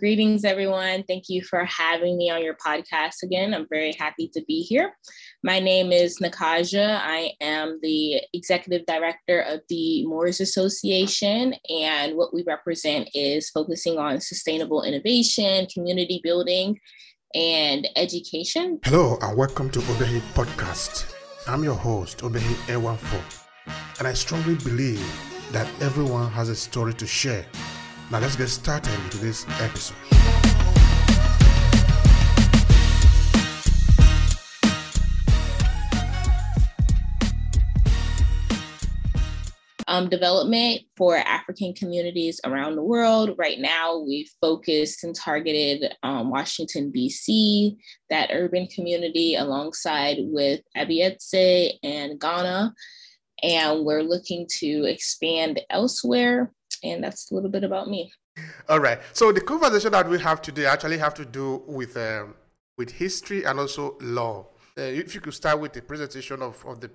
[0.00, 1.02] Greetings, everyone.
[1.08, 3.52] Thank you for having me on your podcast again.
[3.52, 4.94] I'm very happy to be here.
[5.42, 7.00] My name is Nakaja.
[7.02, 13.98] I am the executive director of the Moors Association, and what we represent is focusing
[13.98, 16.78] on sustainable innovation, community building,
[17.34, 18.78] and education.
[18.84, 21.12] Hello, and welcome to Obehi Podcast.
[21.48, 23.20] I'm your host, Obehi Ewanfo,
[23.98, 25.04] and I strongly believe
[25.50, 27.44] that everyone has a story to share
[28.10, 29.94] now let's get started with this episode.
[39.86, 43.34] Um, development for African communities around the world.
[43.38, 47.76] Right now, we've focused and targeted um, Washington, D.C.,
[48.10, 52.74] that urban community, alongside with Abietse and Ghana.
[53.42, 56.52] And we're looking to expand elsewhere
[56.82, 58.12] and that's a little bit about me.
[58.68, 59.00] All right.
[59.12, 62.34] So the conversation that we have today actually have to do with um,
[62.76, 64.46] with history and also law.
[64.76, 66.90] Uh, if you could start with the presentation of, of the,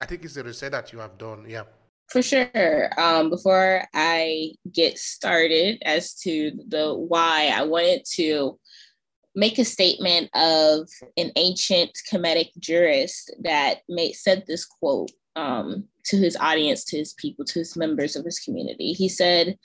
[0.00, 1.44] I think it's the research that you have done.
[1.48, 1.62] Yeah.
[2.08, 2.90] For sure.
[3.00, 8.58] Um, before I get started as to the why, I wanted to
[9.36, 16.16] make a statement of an ancient Kemetic jurist that made said this quote um, to
[16.16, 18.92] his audience, to his people, to his members of his community.
[18.92, 19.56] He said,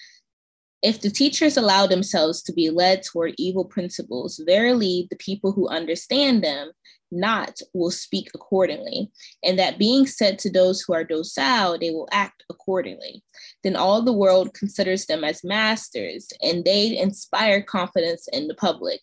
[0.81, 5.67] if the teachers allow themselves to be led toward evil principles, verily the people who
[5.67, 6.72] understand them
[7.11, 9.09] not will speak accordingly,
[9.44, 13.23] and that being said to those who are docile, they will act accordingly.
[13.63, 19.00] Then all the world considers them as masters, and they inspire confidence in the public.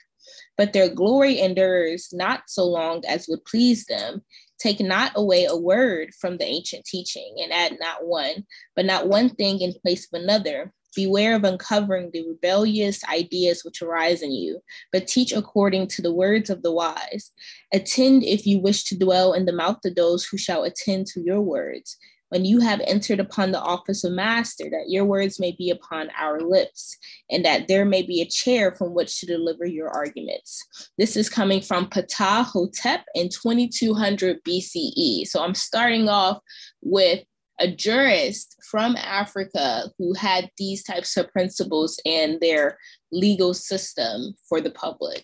[0.56, 4.22] But their glory endures not so long as would please them,
[4.62, 8.46] Take not away a word from the ancient teaching, and add not one,
[8.76, 10.72] but not one thing in place of another.
[10.94, 14.60] Beware of uncovering the rebellious ideas which arise in you,
[14.92, 17.32] but teach according to the words of the wise.
[17.72, 21.20] Attend if you wish to dwell in the mouth of those who shall attend to
[21.20, 21.96] your words
[22.32, 26.08] when you have entered upon the office of master, that your words may be upon
[26.18, 26.96] our lips,
[27.30, 30.90] and that there may be a chair from which to deliver your arguments.
[30.96, 35.26] This is coming from Ptah Hotep in 2200 BCE.
[35.26, 36.38] So I'm starting off
[36.80, 37.22] with
[37.60, 42.78] a jurist from Africa who had these types of principles in their
[43.12, 45.22] legal system for the public.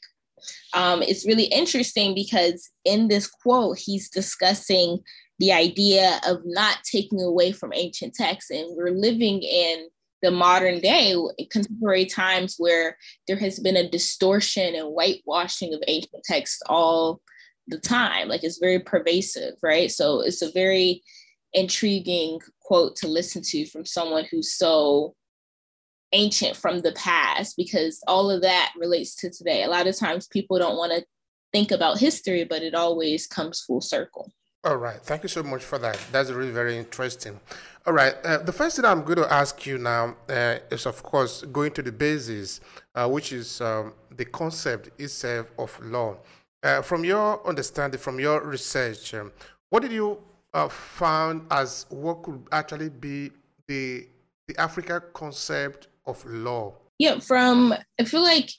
[0.74, 4.98] Um, it's really interesting because in this quote, he's discussing
[5.38, 8.50] the idea of not taking away from ancient texts.
[8.50, 9.88] And we're living in
[10.20, 11.14] the modern day,
[11.50, 17.20] contemporary times where there has been a distortion and whitewashing of ancient texts all
[17.68, 18.28] the time.
[18.28, 19.90] Like it's very pervasive, right?
[19.90, 21.02] So it's a very
[21.52, 25.14] intriguing quote to listen to from someone who's so
[26.12, 29.62] ancient from the past because all of that relates to today.
[29.62, 31.04] A lot of times people don't want to
[31.52, 34.32] think about history, but it always comes full circle.
[34.68, 35.00] All right.
[35.00, 35.98] Thank you so much for that.
[36.12, 37.40] That's really very interesting.
[37.86, 38.14] All right.
[38.22, 41.72] Uh, the first thing I'm going to ask you now uh, is, of course, going
[41.72, 42.60] to the basis,
[42.94, 46.18] uh, which is um, the concept itself of law.
[46.62, 49.32] Uh, from your understanding, from your research, um,
[49.70, 50.18] what did you
[50.52, 53.30] uh, found as what could actually be
[53.68, 54.06] the
[54.48, 56.74] the Africa concept of law?
[56.98, 58.50] Yeah, from I feel like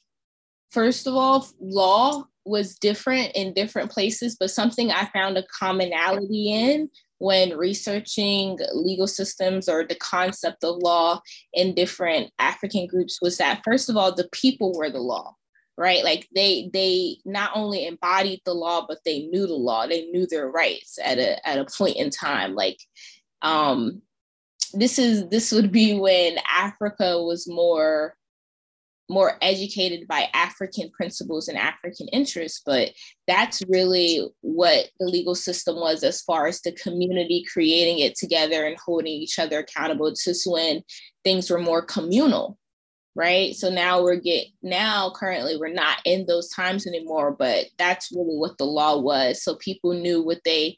[0.72, 6.52] first of all, law was different in different places, but something I found a commonality
[6.52, 6.90] in
[7.20, 11.22] when researching legal systems or the concept of law
[11.54, 15.36] in different African groups was that first of all, the people were the law,
[15.78, 16.04] right?
[16.04, 19.86] Like they they not only embodied the law, but they knew the law.
[19.86, 22.56] They knew their rights at a at a point in time.
[22.56, 22.80] Like
[23.42, 24.02] um
[24.74, 28.16] this is this would be when Africa was more
[29.09, 32.92] more educated by African principles and African interests, but
[33.28, 38.66] that's really what the legal system was as far as the community creating it together
[38.66, 40.12] and holding each other accountable.
[40.12, 40.84] Just when
[41.24, 42.58] things were more communal,
[43.16, 43.56] right?
[43.56, 48.38] So now we're get now currently we're not in those times anymore, but that's really
[48.38, 49.44] what the law was.
[49.44, 50.78] So people knew what they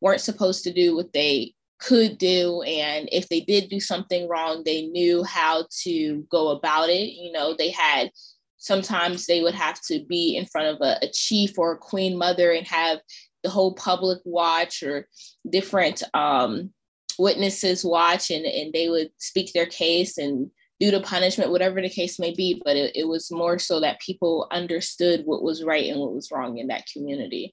[0.00, 4.62] weren't supposed to do, what they could do and if they did do something wrong
[4.64, 8.10] they knew how to go about it you know they had
[8.56, 12.16] sometimes they would have to be in front of a, a chief or a queen
[12.16, 13.00] mother and have
[13.42, 15.08] the whole public watch or
[15.50, 16.70] different um,
[17.18, 20.48] witnesses watch and, and they would speak their case and
[20.78, 24.00] do the punishment whatever the case may be but it, it was more so that
[24.00, 27.52] people understood what was right and what was wrong in that community.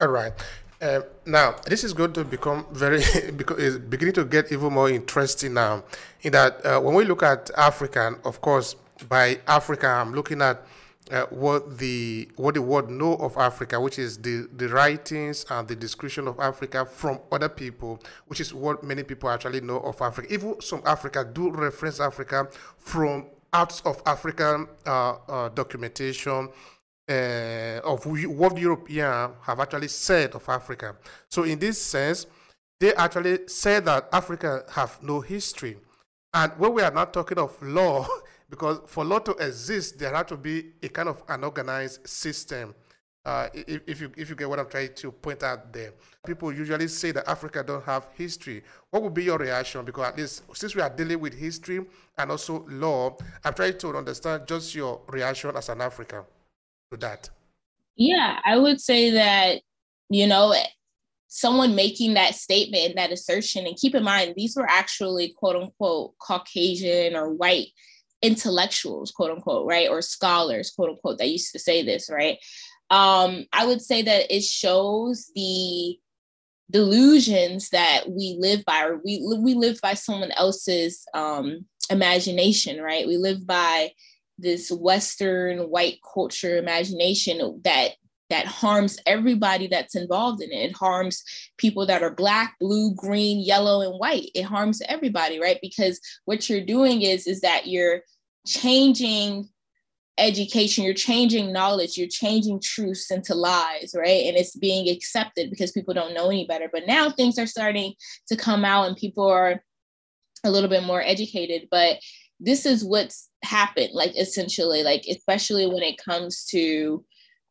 [0.00, 0.34] All right
[0.80, 2.98] uh, now, this is going to become very,
[3.36, 5.82] because it's beginning to get even more interesting now.
[6.22, 8.76] In that, uh, when we look at Africa, of course,
[9.08, 10.64] by Africa, I'm looking at
[11.10, 15.66] uh, what the what the world know of Africa, which is the the writings and
[15.66, 20.00] the description of Africa from other people, which is what many people actually know of
[20.02, 20.32] Africa.
[20.32, 26.50] Even some Africa do reference Africa from out of African uh, uh, documentation
[27.08, 30.96] uh, of what Europeans have actually said of Africa.
[31.28, 32.26] So in this sense,
[32.78, 35.78] they actually say that Africa have no history.
[36.34, 38.06] And when we are not talking of law,
[38.50, 42.74] because for law to exist, there has to be a kind of an organized system.
[43.24, 45.92] Uh, if, if, you if you get what I'm trying to point out there,
[46.24, 48.62] people usually say that Africa don't have history.
[48.90, 49.84] What would be your reaction?
[49.84, 51.84] Because at least since we are dealing with history
[52.16, 56.22] and also law, I'm trying to understand just your reaction as an African
[56.90, 57.30] to that.
[57.96, 59.60] Yeah, I would say that
[60.10, 60.54] you know
[61.28, 65.56] someone making that statement, and that assertion, and keep in mind these were actually quote
[65.56, 67.68] unquote Caucasian or white
[68.22, 69.88] intellectuals, quote unquote, right?
[69.88, 72.38] Or scholars, quote unquote, that used to say this, right?
[72.90, 75.98] Um, I would say that it shows the
[76.70, 83.06] delusions that we live by, or we we live by someone else's um, imagination, right?
[83.06, 83.92] We live by
[84.38, 87.92] this Western white culture imagination that
[88.30, 90.70] that harms everybody that's involved in it.
[90.70, 91.24] It harms
[91.56, 94.30] people that are black, blue, green, yellow, and white.
[94.34, 95.58] It harms everybody, right?
[95.62, 98.02] Because what you're doing is is that you're
[98.46, 99.48] changing
[100.18, 104.26] education, you're changing knowledge, you're changing truths into lies, right?
[104.26, 106.68] And it's being accepted because people don't know any better.
[106.70, 107.94] But now things are starting
[108.28, 109.62] to come out and people are
[110.44, 111.68] a little bit more educated.
[111.70, 111.98] But
[112.40, 117.04] this is what's happened, like essentially, like especially when it comes to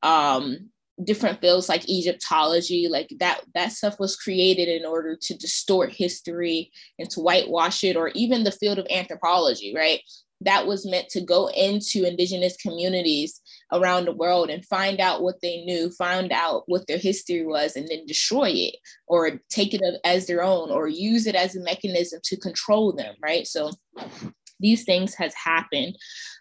[0.04, 0.70] um
[1.04, 6.72] different fields like egyptology like that that stuff was created in order to distort history
[6.98, 10.02] and to whitewash it or even the field of anthropology right?
[10.42, 13.42] That was meant to go into indigenous communities
[13.74, 17.76] around the world and find out what they knew find out what their history was
[17.76, 18.76] and then destroy it
[19.08, 23.16] or take it as their own or use it as a mechanism to control them
[23.22, 23.46] right?
[23.46, 23.72] So
[24.60, 25.96] these things has happened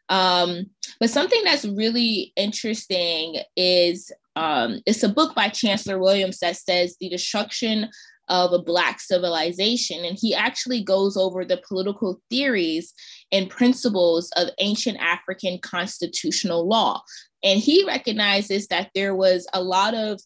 [0.08, 0.66] um,
[1.00, 6.96] but something that's really interesting is um, it's a book by Chancellor Williams that says
[7.00, 7.88] the destruction
[8.28, 10.04] of a Black civilization.
[10.04, 12.92] And he actually goes over the political theories
[13.30, 17.02] and principles of ancient African constitutional law.
[17.44, 20.20] And he recognizes that there was a lot of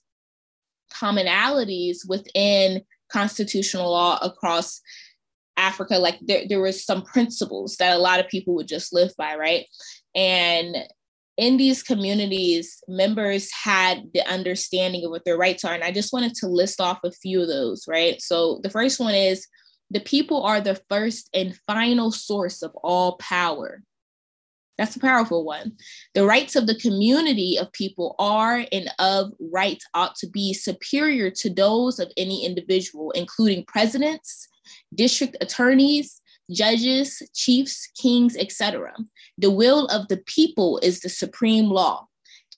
[0.92, 2.82] commonalities within
[3.12, 4.80] constitutional law across
[5.56, 5.98] Africa.
[5.98, 9.36] Like there, there was some principles that a lot of people would just live by,
[9.36, 9.66] right?
[10.14, 10.76] And
[11.36, 15.72] in these communities, members had the understanding of what their rights are.
[15.72, 18.20] And I just wanted to list off a few of those, right?
[18.20, 19.46] So the first one is
[19.90, 23.82] the people are the first and final source of all power.
[24.76, 25.72] That's a powerful one.
[26.14, 31.30] The rights of the community of people are and of rights ought to be superior
[31.32, 34.48] to those of any individual, including presidents,
[34.94, 36.20] district attorneys,
[36.50, 38.92] judges, chiefs, kings, etc.
[39.38, 42.06] The will of the people is the supreme law.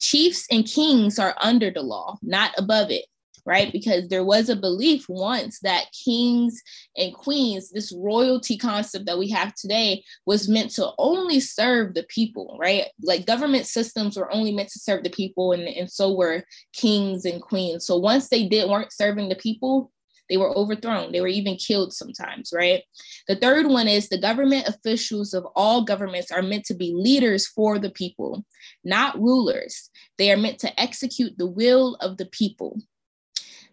[0.00, 3.04] Chiefs and kings are under the law, not above it,
[3.44, 3.72] right?
[3.72, 6.60] Because there was a belief once that kings
[6.96, 12.04] and queens, this royalty concept that we have today, was meant to only serve the
[12.04, 12.86] people, right?
[13.02, 17.24] Like government systems were only meant to serve the people, and, and so were kings
[17.24, 17.86] and queens.
[17.86, 19.92] So once they did weren't serving the people,
[20.32, 21.12] they were overthrown.
[21.12, 22.82] They were even killed sometimes, right?
[23.29, 27.46] The third one is the government officials of all governments are meant to be leaders
[27.46, 28.46] for the people,
[28.82, 29.91] not rulers.
[30.17, 32.81] They are meant to execute the will of the people.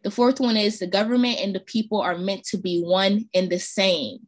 [0.03, 3.49] The fourth one is the government and the people are meant to be one and
[3.49, 4.27] the same.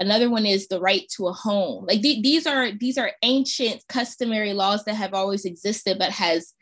[0.00, 1.86] Another one is the right to a home.
[1.86, 6.54] Like th- these are these are ancient customary laws that have always existed, but has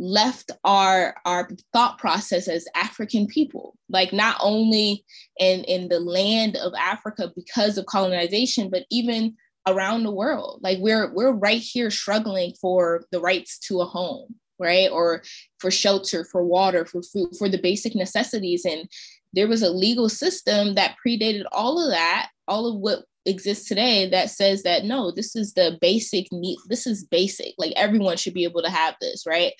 [0.00, 3.76] left our our thought process as african people.
[3.90, 5.04] Like not only
[5.38, 10.60] in in the land of africa because of colonization but even around the world.
[10.62, 14.90] Like we're we're right here struggling for the rights to a home right?
[14.90, 15.22] Or
[15.58, 18.66] for shelter for water for food for the basic necessities.
[18.66, 18.88] And
[19.32, 24.08] there was a legal system that predated all of that all of what exists today
[24.08, 27.54] that says that no this is the basic need this is basic.
[27.58, 29.52] Like everyone should be able to have this right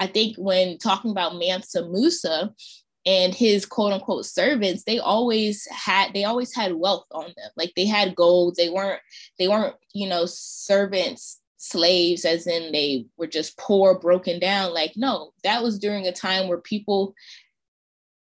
[0.00, 2.52] I think when talking about Mansa Musa
[3.06, 7.50] and his quote unquote servants, they always had they always had wealth on them.
[7.56, 8.56] Like they had gold.
[8.56, 9.00] They weren't
[9.38, 14.92] they weren't you know servants slaves as in they were just poor broken down like
[14.94, 17.14] no that was during a time where people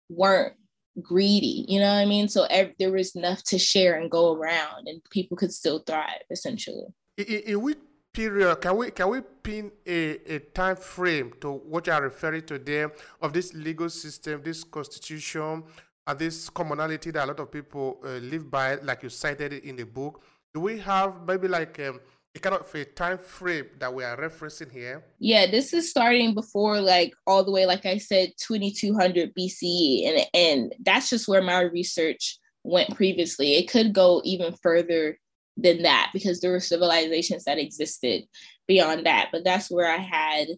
[0.09, 0.55] weren't
[1.03, 4.33] greedy you know what i mean so ev- there was enough to share and go
[4.33, 6.87] around and people could still thrive essentially
[7.19, 7.77] in which
[8.13, 12.43] period can we can we pin a, a time frame to what you are referring
[12.43, 15.63] to there of this legal system, this constitution,
[16.07, 19.77] and this commonality that a lot of people uh, live by, like you cited in
[19.77, 20.23] the book?
[20.55, 22.01] Do we have maybe like um,
[22.35, 25.05] a kind of a time frame that we are referencing here?
[25.19, 30.27] Yeah, this is starting before like all the way, like I said, 2200 BCE, and
[30.35, 33.57] and that's just where my research went previously.
[33.57, 35.19] It could go even further
[35.59, 38.23] than that because there were civilizations that existed
[38.67, 40.49] beyond that, but that's where I had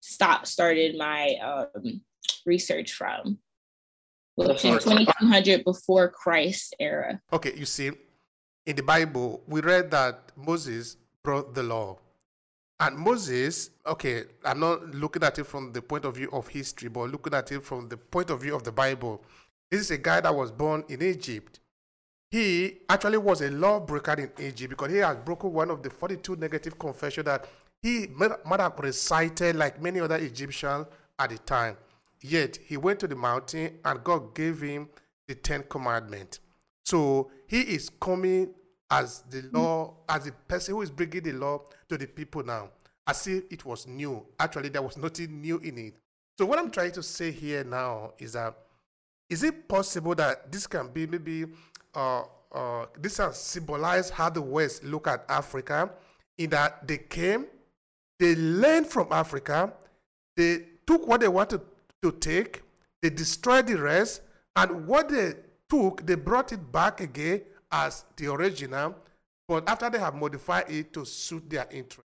[0.00, 2.02] stopped started my um,
[2.44, 3.38] research from.
[4.34, 7.20] Which is 2200 before Christ era.
[7.32, 7.90] Okay, you see,
[8.64, 11.98] in the Bible, we read that Moses brought the law.
[12.78, 16.88] And Moses, okay, I'm not looking at it from the point of view of history,
[16.88, 19.22] but looking at it from the point of view of the Bible.
[19.70, 21.59] This is a guy that was born in Egypt.
[22.30, 26.36] He actually was a lawbreaker in Egypt because he had broken one of the 42
[26.36, 27.48] negative confessions that
[27.82, 30.86] he might have recited like many other Egyptians
[31.18, 31.76] at the time.
[32.20, 34.88] Yet he went to the mountain and God gave him
[35.26, 36.38] the Ten Commandments.
[36.84, 38.54] So he is coming
[38.90, 42.70] as the law, as the person who is bringing the law to the people now,
[43.06, 44.24] as if it was new.
[44.38, 45.94] Actually, there was nothing new in it.
[46.38, 48.56] So what I'm trying to say here now is that
[49.28, 51.46] is it possible that this can be maybe
[51.94, 55.90] uh, uh, this has symbolized how the West look at Africa
[56.38, 57.46] in that they came,
[58.18, 59.72] they learned from Africa,
[60.36, 61.60] they took what they wanted
[62.02, 62.62] to take,
[63.02, 64.22] they destroyed the rest,
[64.56, 65.34] and what they
[65.68, 68.96] took, they brought it back again as the original,
[69.46, 72.06] but after they have modified it to suit their interest.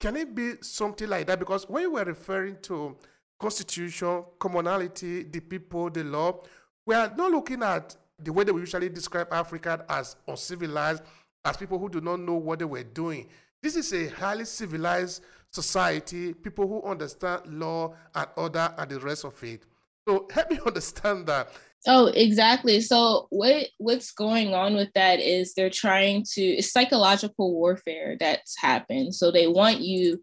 [0.00, 1.38] Can it be something like that?
[1.38, 2.96] Because when you were referring to
[3.38, 6.40] constitution, commonality, the people, the law,
[6.84, 11.02] we are not looking at the way that we usually describe Africa as uncivilized,
[11.44, 13.28] as people who do not know what they were doing.
[13.62, 19.24] This is a highly civilized society, people who understand law and order and the rest
[19.24, 19.64] of it.
[20.08, 21.50] So help me understand that
[21.88, 22.80] Oh, exactly.
[22.80, 28.58] So what what's going on with that is they're trying to it's psychological warfare that's
[28.58, 29.14] happened.
[29.14, 30.20] So they want you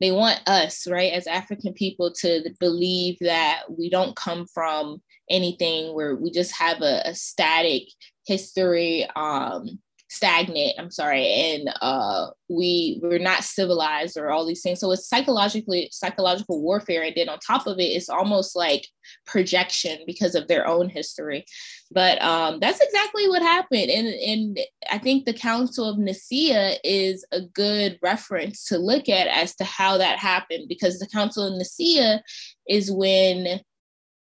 [0.00, 5.94] they want us, right, as African people to believe that we don't come from anything
[5.94, 7.84] where we just have a, a static
[8.26, 9.78] history um
[10.08, 14.80] stagnant i'm sorry and uh we we're not civilized or all these things.
[14.80, 17.02] So it's psychologically psychological warfare.
[17.02, 18.86] And then on top of it it's almost like
[19.26, 21.44] projection because of their own history.
[21.90, 23.90] But um that's exactly what happened.
[23.90, 29.26] And and i think the council of nicaea is a good reference to look at
[29.26, 32.22] as to how that happened because the council of nicaea
[32.68, 33.60] is when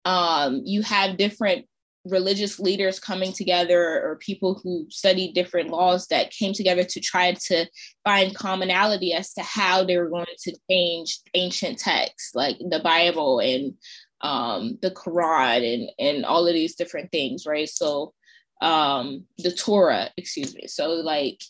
[0.08, 1.66] um you have different
[2.06, 7.34] religious leaders coming together or people who studied different laws that came together to try
[7.34, 7.66] to
[8.04, 13.40] find commonality as to how they were going to change ancient texts like the Bible
[13.40, 13.74] and
[14.22, 17.70] um, the Quran and, and all of these different things, right?
[17.70, 18.14] So
[18.62, 20.68] um, the Torah, excuse me.
[20.68, 21.42] So like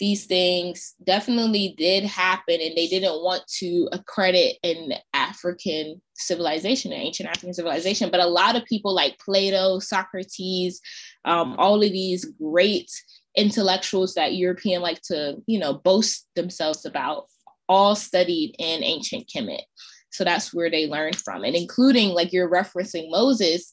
[0.00, 7.00] these things definitely did happen and they didn't want to accredit an African civilization, an
[7.00, 8.10] ancient African civilization.
[8.10, 10.80] But a lot of people like Plato, Socrates,
[11.24, 12.90] um, all of these great
[13.36, 17.26] intellectuals that European like to, you know, boast themselves about,
[17.68, 19.62] all studied in ancient Kemet.
[20.10, 21.44] So that's where they learned from.
[21.44, 23.72] And including like you're referencing Moses,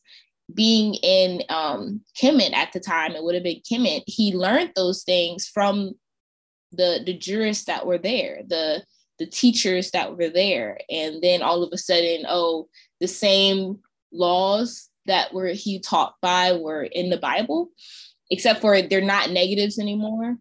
[0.54, 5.04] being in um, Kemet at the time, it would have been Kemet, he learned those
[5.04, 5.94] things from
[6.72, 8.84] the the jurists that were there, the
[9.20, 12.68] the teachers that were there, and then all of a sudden, oh,
[13.00, 13.80] the same
[14.12, 17.70] laws that were he taught by were in the Bible,
[18.30, 20.38] except for they're not negatives anymore.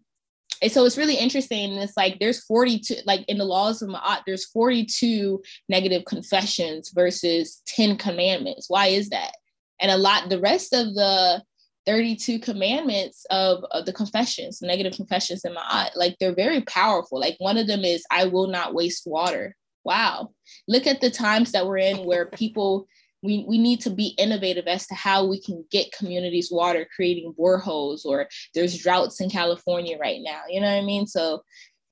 [0.61, 1.73] And so it's really interesting.
[1.73, 7.61] It's like there's 42, like in the laws of Ma'at, there's 42 negative confessions versus
[7.67, 8.69] 10 commandments.
[8.69, 9.31] Why is that?
[9.79, 11.41] And a lot, the rest of the
[11.85, 15.91] 32 commandments of, of the confessions, negative confessions in Ma'at.
[15.95, 17.19] like they're very powerful.
[17.19, 19.55] Like one of them is I will not waste water.
[19.83, 20.31] Wow.
[20.67, 22.87] Look at the times that we're in where people
[23.23, 27.35] we, we need to be innovative as to how we can get communities water, creating
[27.37, 30.41] boreholes, or there's droughts in California right now.
[30.49, 31.05] You know what I mean?
[31.05, 31.43] So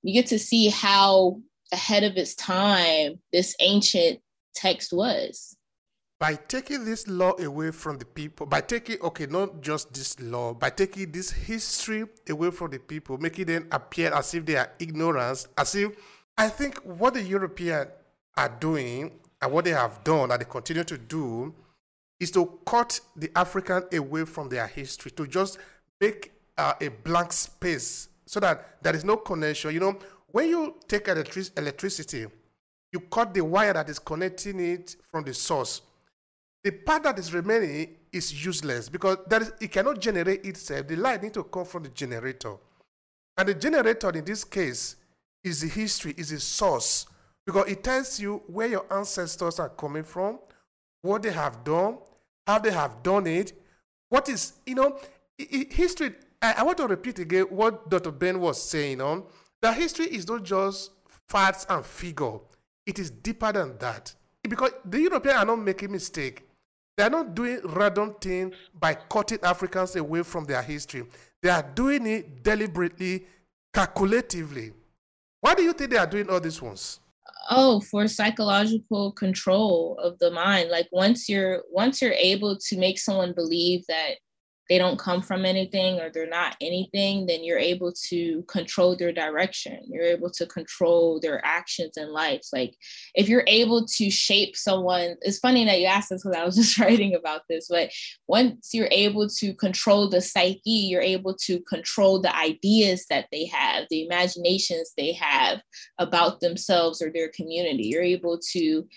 [0.02, 1.40] you get to see how
[1.72, 4.20] ahead of its time this ancient
[4.56, 5.56] text was
[6.20, 10.54] by taking this law away from the people, by taking, okay, not just this law,
[10.54, 14.70] by taking this history away from the people, making them appear as if they are
[14.80, 15.92] ignorant, as if,
[16.38, 17.88] I think what the Europeans
[18.36, 19.12] are doing
[19.42, 21.54] and what they have done and they continue to do
[22.20, 25.58] is to cut the African away from their history, to just
[26.02, 29.74] make uh, a blank space so that there is no connection.
[29.74, 32.28] You know, when you take electric- electricity,
[32.92, 35.82] you cut the wire that is connecting it from the source.
[36.64, 40.88] The part that is remaining is useless because that is, it cannot generate itself.
[40.88, 42.56] The light needs to come from the generator.
[43.38, 44.98] And the generator in this case
[45.44, 47.06] is the history, is the source
[47.46, 50.40] because it tells you where your ancestors are coming from,
[51.02, 51.98] what they have done,
[52.46, 53.54] how they have done it,
[54.10, 55.00] what is, you know,
[55.38, 56.14] history.
[56.42, 58.12] I, I want to repeat again what Dr.
[58.12, 59.24] Ben was saying on
[59.62, 60.92] that history is not just
[61.28, 62.40] facts and figure,
[62.86, 64.14] it is deeper than that.
[64.44, 66.49] Because the Europeans are not making mistake.
[67.00, 71.06] They are not doing random thing by cutting Africans away from their history.
[71.42, 73.26] They are doing it deliberately,
[73.74, 74.74] calculatively.
[75.40, 77.00] Why do you think they are doing all these ones?
[77.52, 83.00] oh for psychological control of the mind like once you're once you're able to make
[83.00, 84.18] someone believe that
[84.70, 89.12] they don't come from anything or they're not anything, then you're able to control their
[89.12, 89.80] direction.
[89.88, 92.44] You're able to control their actions in life.
[92.54, 92.76] Like
[93.16, 96.56] if you're able to shape someone, it's funny that you asked this because I was
[96.56, 97.90] just writing about this, but
[98.28, 103.46] once you're able to control the psyche, you're able to control the ideas that they
[103.46, 105.62] have, the imaginations they have
[105.98, 107.88] about themselves or their community.
[107.88, 108.88] You're able to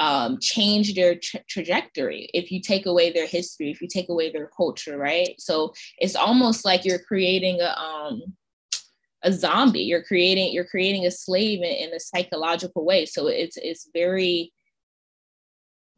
[0.00, 4.32] um, change their tra- trajectory if you take away their history, if you take away
[4.32, 5.34] their culture, right?
[5.38, 8.22] So it's almost like you're creating a um,
[9.22, 9.82] a zombie.
[9.82, 13.04] You're creating you're creating a slave in, in a psychological way.
[13.04, 14.52] So it's it's very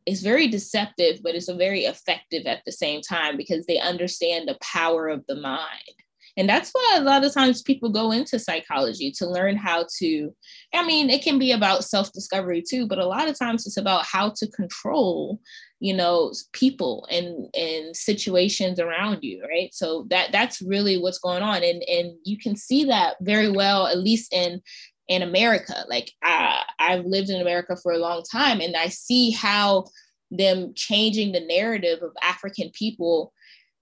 [0.05, 4.59] it's very deceptive, but it's very effective at the same time because they understand the
[4.61, 5.97] power of the mind.
[6.37, 10.35] And that's why a lot of times people go into psychology to learn how to,
[10.73, 13.77] I mean, it can be about self discovery too, but a lot of times it's
[13.77, 15.41] about how to control,
[15.81, 19.75] you know, people and, and situations around you, right?
[19.75, 21.63] So that that's really what's going on.
[21.63, 24.63] And, and you can see that very well, at least in
[25.09, 25.85] in America.
[25.89, 29.85] Like I, I've lived in America for a long time and I see how
[30.31, 33.33] them changing the narrative of African people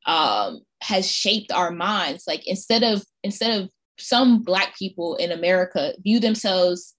[0.06, 2.24] um, has shaped our minds.
[2.26, 6.94] Like instead of instead of some black people in America view themselves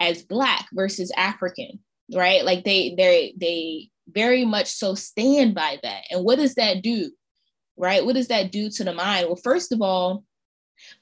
[0.00, 1.80] as black versus African,
[2.14, 2.44] right?
[2.44, 6.02] Like they they they very much so stand by that.
[6.10, 7.10] And what does that do?
[7.76, 8.04] Right?
[8.04, 9.26] What does that do to the mind?
[9.26, 10.24] Well, first of all,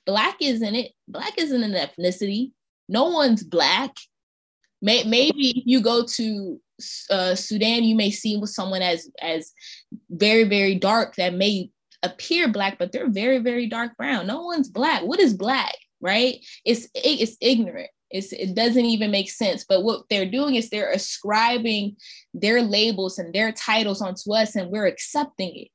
[0.06, 0.92] black isn't it.
[1.08, 2.52] Black isn't an ethnicity.
[2.88, 3.94] No one's black.
[4.80, 6.60] May, maybe you go to
[7.10, 9.52] uh, Sudan, you may see someone as as
[10.10, 11.70] very very dark that may
[12.02, 14.26] appear black, but they're very very dark brown.
[14.26, 15.02] No one's black.
[15.02, 15.76] What is black?
[16.00, 16.44] Right?
[16.64, 17.90] It's it's ignorant.
[18.12, 19.64] It's, it doesn't even make sense.
[19.66, 21.96] But what they're doing is they're ascribing
[22.34, 25.68] their labels and their titles onto us, and we're accepting it.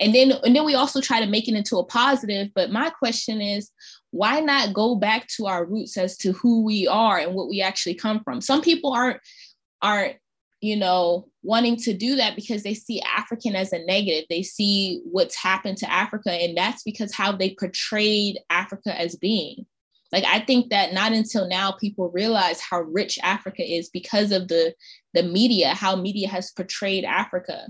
[0.00, 2.48] And then and then we also try to make it into a positive.
[2.54, 3.70] But my question is,
[4.10, 7.62] why not go back to our roots as to who we are and what we
[7.62, 8.40] actually come from?
[8.40, 9.20] Some people aren't
[9.82, 10.16] aren't
[10.64, 14.24] you know, wanting to do that because they see African as a negative.
[14.30, 19.66] They see what's happened to Africa, and that's because how they portrayed Africa as being.
[20.10, 24.48] Like I think that not until now people realize how rich Africa is because of
[24.48, 24.74] the
[25.12, 27.68] the media, how media has portrayed Africa.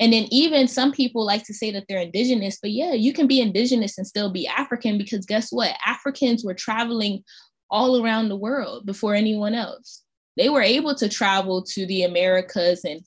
[0.00, 3.28] And then even some people like to say that they're indigenous, but yeah, you can
[3.28, 5.76] be indigenous and still be African because guess what?
[5.86, 7.22] Africans were traveling
[7.70, 10.02] all around the world before anyone else
[10.36, 13.02] they were able to travel to the Americas and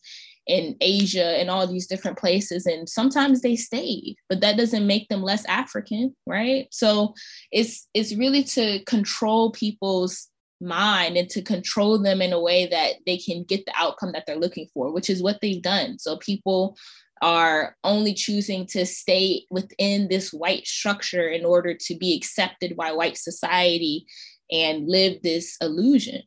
[0.48, 2.66] in Asia and all these different places.
[2.66, 6.68] And sometimes they stayed, but that doesn't make them less African, right?
[6.72, 7.14] So
[7.52, 10.28] it's it's really to control people's
[10.62, 14.26] mind and to control them in a way that they can get the outcome that
[14.26, 16.00] they're looking for, which is what they've done.
[16.00, 16.78] So people
[17.22, 22.92] are only choosing to stay within this white structure in order to be accepted by
[22.92, 24.06] white society
[24.52, 26.22] and live this illusion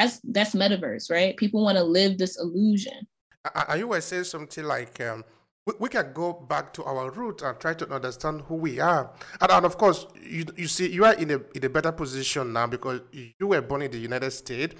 [0.00, 1.36] that's that's metaverse, right?
[1.36, 3.06] People want to live this illusion.
[3.54, 5.24] Are you were saying something like um,
[5.66, 9.12] we, we, can go back to our root and try to understand who we are,
[9.40, 12.52] and, and of course, you you see you are in a in a better position
[12.52, 14.74] now because you were born in the United States.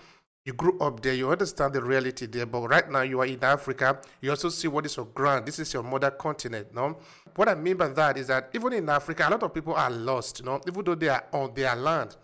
[0.47, 3.45] You grew up there, you understand the reality there, but right now you are in
[3.45, 4.01] Africa.
[4.23, 5.45] You also see what is your ground.
[5.45, 6.97] This is your mother continent, no?
[7.37, 9.91] What I mean by that is that even in Africa, a lot of people are
[9.91, 12.17] lost, you know, even though they are on their land.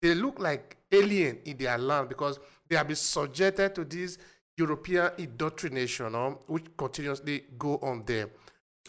[0.00, 4.18] They look like alien in their land because they have been subjected to this
[4.56, 8.28] European indoctrination um, which continuously go on there.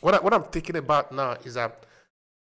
[0.01, 1.85] What, I, what I'm thinking about now is that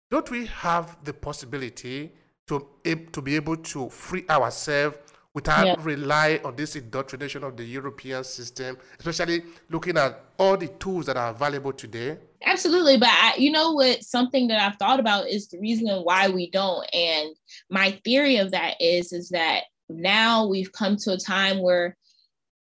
[0.10, 2.14] don't we have the possibility
[2.48, 2.66] to,
[3.12, 4.98] to be able to free ourselves
[5.34, 5.76] without yeah.
[5.82, 11.18] rely on this indoctrination of the European system, especially looking at all the tools that
[11.18, 12.18] are available today?
[12.48, 14.04] Absolutely, but I, you know what?
[14.04, 16.88] Something that I've thought about is the reason why we don't.
[16.94, 17.36] And
[17.70, 21.98] my theory of that is is that now we've come to a time where,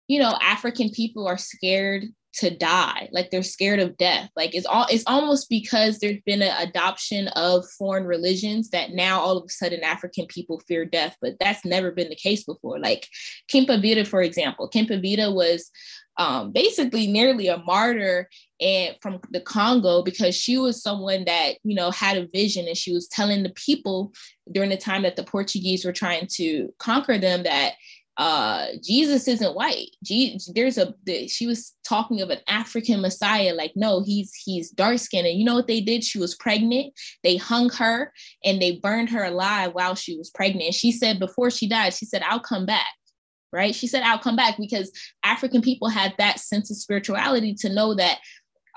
[0.09, 4.67] you know, African people are scared to die like they're scared of death like it's
[4.67, 9.45] all it's almost because there's been an adoption of foreign religions that now all of
[9.45, 13.09] a sudden african people fear death but that's never been the case before like
[13.51, 15.71] Kimpa Vita for example Kimpa Vita was
[16.19, 18.29] um, basically nearly a martyr
[18.61, 22.77] and from the Congo because she was someone that you know had a vision and
[22.77, 24.13] she was telling the people
[24.53, 27.75] during the time that the Portuguese were trying to conquer them that
[28.19, 29.91] uh, Jesus isn't white.
[30.03, 33.55] Je- there's a the, she was talking of an African Messiah.
[33.55, 35.29] Like, no, he's he's dark skinned.
[35.29, 36.03] And you know what they did?
[36.03, 36.93] She was pregnant.
[37.23, 38.13] They hung her
[38.45, 40.75] and they burned her alive while she was pregnant.
[40.75, 42.89] She said before she died, she said, "I'll come back."
[43.53, 43.73] Right?
[43.73, 44.91] She said, "I'll come back," because
[45.23, 48.19] African people had that sense of spirituality to know that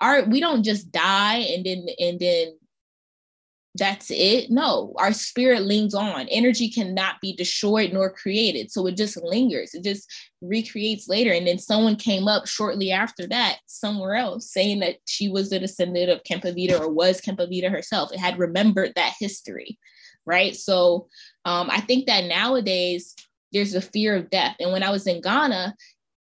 [0.02, 2.54] our we don't just die and then and then
[3.76, 4.52] that's it.
[4.52, 6.28] No, our spirit lings on.
[6.28, 8.70] Energy cannot be destroyed nor created.
[8.70, 9.74] So it just lingers.
[9.74, 10.12] It just
[10.42, 11.32] recreates later.
[11.32, 15.60] And then someone came up shortly after that, somewhere else, saying that she was the
[15.60, 18.12] descendant of Kimpa Vita or was Kimpa Vita herself.
[18.12, 19.80] It had remembered that history.
[20.26, 20.56] Right.
[20.56, 21.08] So
[21.46, 23.16] um, I think that nowadays
[23.54, 24.58] there's a fear of death.
[24.60, 25.76] And when I was in Ghana,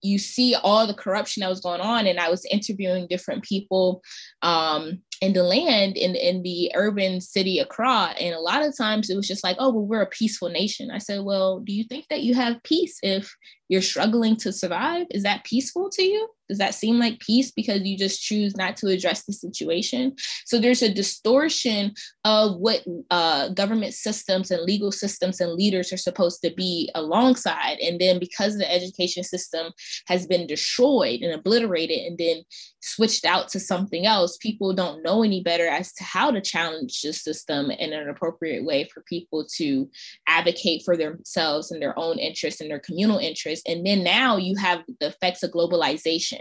[0.03, 4.03] you see all the corruption that was going on and i was interviewing different people
[4.43, 8.15] um, in the land in, in the urban city Accra.
[8.21, 10.91] And a lot of times it was just like, oh, well, we're a peaceful nation.
[10.91, 13.35] I said, well, do you think that you have peace if
[13.69, 15.07] you're struggling to survive?
[15.11, 16.29] Is that peaceful to you?
[16.49, 20.15] Does that seem like peace because you just choose not to address the situation?
[20.45, 21.93] So there's a distortion
[22.25, 27.79] of what uh, government systems and legal systems and leaders are supposed to be alongside.
[27.79, 29.73] And then because the education system
[30.07, 32.43] has been destroyed and obliterated and then
[32.81, 37.03] switched out to something else, people don't know any better as to how to challenge
[37.03, 39.89] the system in an appropriate way for people to
[40.27, 43.65] advocate for themselves and their own interests and their communal interests.
[43.67, 46.38] And then now you have the effects of globalization,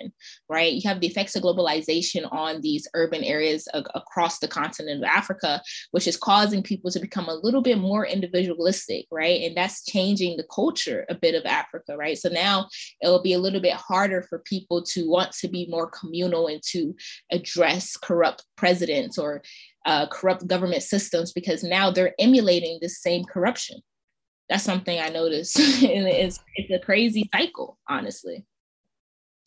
[0.49, 0.73] right?
[0.73, 5.61] You have the effects of globalization on these urban areas across the continent of Africa,
[5.91, 9.41] which is causing people to become a little bit more individualistic, right?
[9.43, 12.17] And that's changing the culture a bit of Africa, right?
[12.17, 12.67] So now
[13.01, 16.61] it'll be a little bit harder for people to want to be more communal and
[16.71, 16.95] to
[17.31, 19.41] address corrupt presidents or
[19.85, 23.79] uh, corrupt government systems because now they're emulating the same corruption.
[24.49, 25.57] That's something I noticed.
[25.59, 28.45] it's, it's a crazy cycle, honestly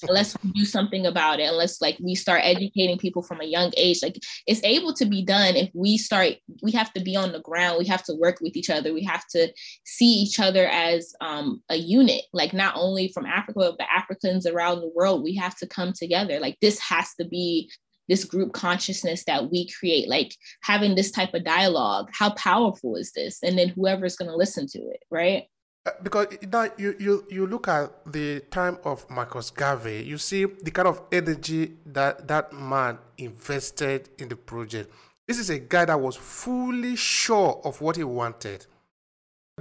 [0.03, 3.73] unless we do something about it unless like we start educating people from a young
[3.77, 7.33] age like it's able to be done if we start we have to be on
[7.33, 9.53] the ground we have to work with each other we have to
[9.85, 14.81] see each other as um, a unit like not only from africa but africans around
[14.81, 17.71] the world we have to come together like this has to be
[18.09, 23.13] this group consciousness that we create like having this type of dialogue how powerful is
[23.13, 23.39] this?
[23.43, 25.45] And then whoever's going to listen to it right
[25.87, 30.45] Uh, because now you, you, you look at the time of Marcus Garvey, you see
[30.45, 34.93] the kind of energy that that man invested in the project.
[35.27, 38.67] This is a guy that was fully sure of what he wanted.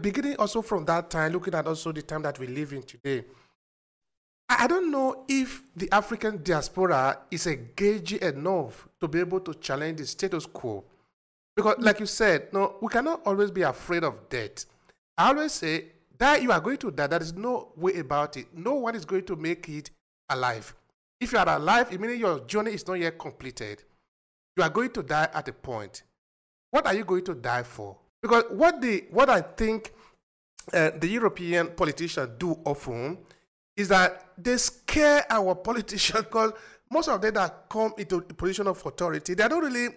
[0.02, 3.24] Beginning also from that time, looking at also the time that we live in today,
[4.50, 10.00] I don't know if the African diaspora is engaged enough to be able to challenge
[10.00, 10.84] the status quo.
[11.56, 14.66] Because, like you said, no, we cannot always be afraid of death.
[15.18, 15.86] I always say
[16.20, 17.08] that you are going to die.
[17.08, 18.48] There is no way about it.
[18.54, 19.90] No one is going to make it
[20.30, 20.74] alive.
[21.20, 23.84] If you are alive, it means your journey is not yet completed.
[24.56, 26.04] You are going to die at a point.
[26.72, 27.98] What are you going to die for?
[28.22, 29.94] Because what the what I think
[30.74, 33.18] uh, the European politicians do often
[33.76, 36.54] is that they scare our politicians because
[36.92, 39.90] most of them that come into a position of authority, they are not really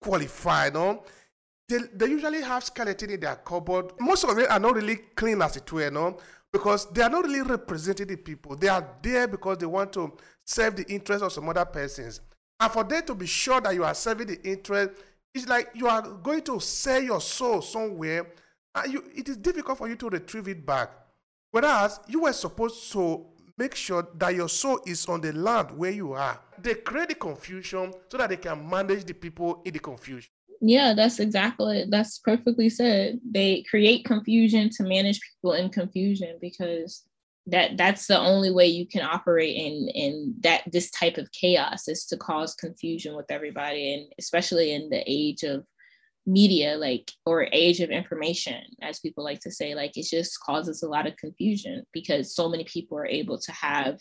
[0.00, 0.74] qualified.
[0.74, 1.04] No?
[1.70, 3.92] They, they usually have skeleton in their cupboard.
[4.00, 6.18] Most of them are not really clean as it were, no?
[6.52, 8.56] Because they are not really representing the people.
[8.56, 10.12] They are there because they want to
[10.44, 12.20] serve the interest of some other persons.
[12.58, 14.90] And for them to be sure that you are serving the interest,
[15.32, 18.26] it's like you are going to sell your soul somewhere,
[18.74, 20.90] and you, it is difficult for you to retrieve it back.
[21.52, 25.90] Whereas you were supposed to make sure that your soul is on the land where
[25.90, 26.40] you are.
[26.60, 30.30] They create the confusion so that they can manage the people in the confusion.
[30.60, 33.18] Yeah, that's exactly that's perfectly said.
[33.28, 37.04] They create confusion to manage people in confusion because
[37.46, 41.88] that that's the only way you can operate in in that this type of chaos
[41.88, 45.64] is to cause confusion with everybody and especially in the age of
[46.26, 50.82] media like or age of information as people like to say like it just causes
[50.82, 53.98] a lot of confusion because so many people are able to have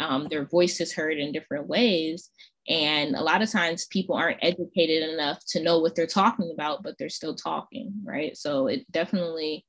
[0.00, 2.30] um, their voices heard in different ways.
[2.68, 6.82] And a lot of times people aren't educated enough to know what they're talking about
[6.82, 8.36] but they're still talking right?
[8.36, 9.64] So it definitely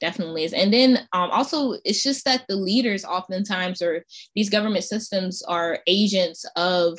[0.00, 0.54] definitely is.
[0.54, 4.04] And then um, also it's just that the leaders oftentimes or
[4.34, 6.98] these government systems are agents of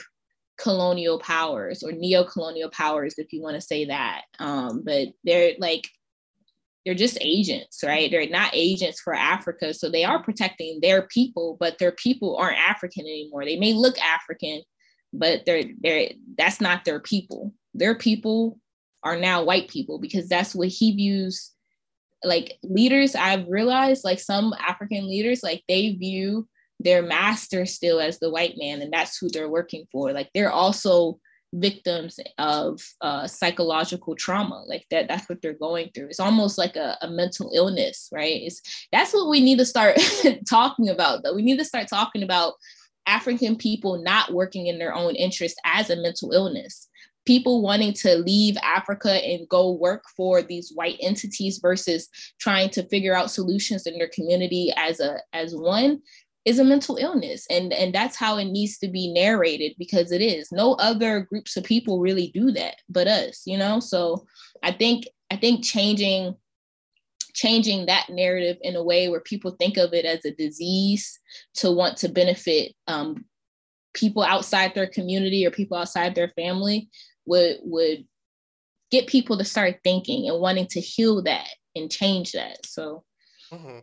[0.58, 4.22] colonial powers or neo-colonial powers if you want to say that.
[4.40, 5.90] Um, but they're like
[6.86, 8.10] they're just agents right?
[8.10, 12.58] They're not agents for africa so they are protecting their people but their people aren't
[12.58, 13.46] african anymore.
[13.46, 14.62] They may look african
[15.14, 17.54] but they're they're that's not their people.
[17.74, 18.60] Their people
[19.04, 21.52] are now white people because that's what he views
[22.24, 26.48] like leaders i've realized like some african leaders like they view
[26.84, 30.12] their master still as the white man and that's who they're working for.
[30.14, 31.20] Like they're also
[31.54, 36.08] victims of uh, psychological trauma like that that's what they're going through.
[36.08, 38.42] It's almost like a, a mental illness right?
[38.42, 39.98] It's that's what we need to start
[40.50, 41.34] talking about though.
[41.34, 42.54] We need to start talking about
[43.08, 46.88] african people not working in their own interest as a mental illness.
[47.26, 52.10] People wanting to leave Africa and go work for these white entities versus
[52.40, 56.02] trying to figure out solutions in their community as a as one
[56.44, 60.22] is a mental illness and and that's how it needs to be narrated because it
[60.22, 60.52] is.
[60.52, 63.80] No other groups of people really do that but us you know?
[63.80, 64.26] So
[64.64, 66.36] i think i think changing
[67.34, 71.20] changing that narrative in a way where people think of it as a disease
[71.56, 73.26] to want to benefit um,
[73.94, 76.90] people outside their community or people outside their family
[77.26, 78.06] would would
[78.90, 82.66] get people to start thinking and wanting to heal that and change that.
[82.66, 83.04] So
[83.52, 83.80] mm-hmm.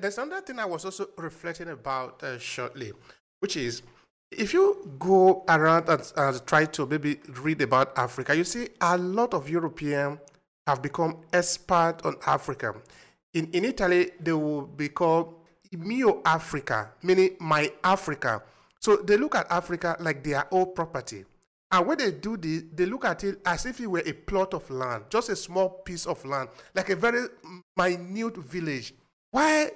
[0.00, 2.92] There's another thing I was also reflecting about uh, shortly,
[3.40, 3.82] which is
[4.30, 8.96] if you go around and, and try to maybe read about Africa, you see a
[8.96, 10.18] lot of Europeans
[10.66, 12.74] have become expert on Africa.
[13.34, 15.34] In, in Italy, they will be called
[15.72, 18.42] Mio Africa, meaning my Africa.
[18.80, 21.24] So they look at Africa like their own property.
[21.74, 24.54] And when they do this, they look at it as if it were a plot
[24.54, 27.26] of land, just a small piece of land, like a very
[27.76, 28.94] minute village.
[29.32, 29.72] Why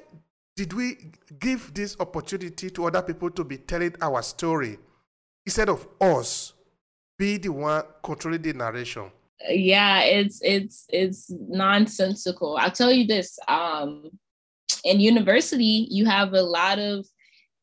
[0.55, 0.97] did we
[1.41, 4.79] give this opportunity to other people to be telling our story
[5.45, 6.53] instead of us
[7.19, 9.11] be the one controlling the narration?
[9.49, 12.59] Yeah, it's it's it's nonsensical.
[12.59, 13.41] I'll tell you this.
[13.49, 14.09] Um,
[14.85, 17.09] in university, you have a lot of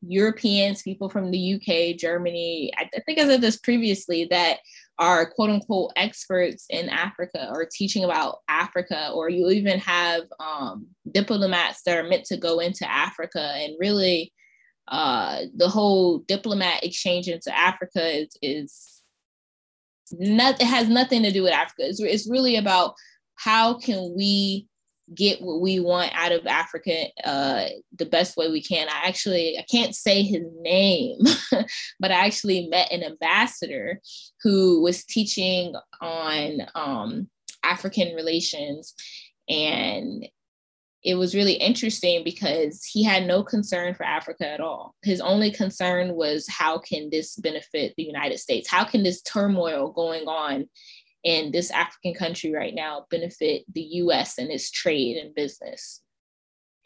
[0.08, 2.72] Europeans, people from the UK, Germany.
[2.76, 4.58] I, think I said this previously that
[4.98, 10.86] are quote unquote experts in Africa or teaching about Africa, or you even have um,
[11.12, 14.32] diplomats that are meant to go into Africa and really
[14.88, 19.02] uh, the whole diplomat exchange into Africa is, is
[20.12, 21.88] not, it has nothing to do with Africa.
[21.88, 22.94] It's, it's really about
[23.34, 24.68] how can we
[25.14, 27.66] get what we want out of Africa uh,
[27.96, 28.88] the best way we can.
[28.88, 31.18] I actually I can't say his name,
[32.00, 34.00] but I actually met an ambassador
[34.42, 37.28] who was teaching on um,
[37.62, 38.94] African relations,
[39.48, 40.26] and
[41.06, 44.96] it was really interesting because he had no concern for Africa at all.
[45.02, 48.68] His only concern was how can this benefit the United States?
[48.68, 50.68] How can this turmoil going on
[51.26, 56.00] in this African country right now benefit the US and its trade and business.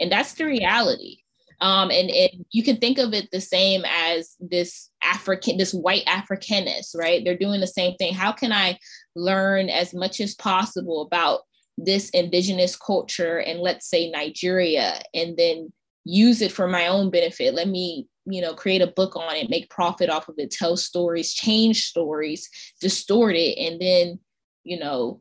[0.01, 1.19] And that's the reality.
[1.61, 6.07] Um, and, and you can think of it the same as this African, this white
[6.07, 7.23] Africanist, right?
[7.23, 8.15] They're doing the same thing.
[8.15, 8.79] How can I
[9.15, 11.41] learn as much as possible about
[11.77, 15.71] this indigenous culture and let's say Nigeria, and then
[16.05, 17.53] use it for my own benefit?
[17.53, 20.77] Let me you know create a book on it make profit off of it tell
[20.77, 24.19] stories change stories distort it and then
[24.65, 25.21] you know,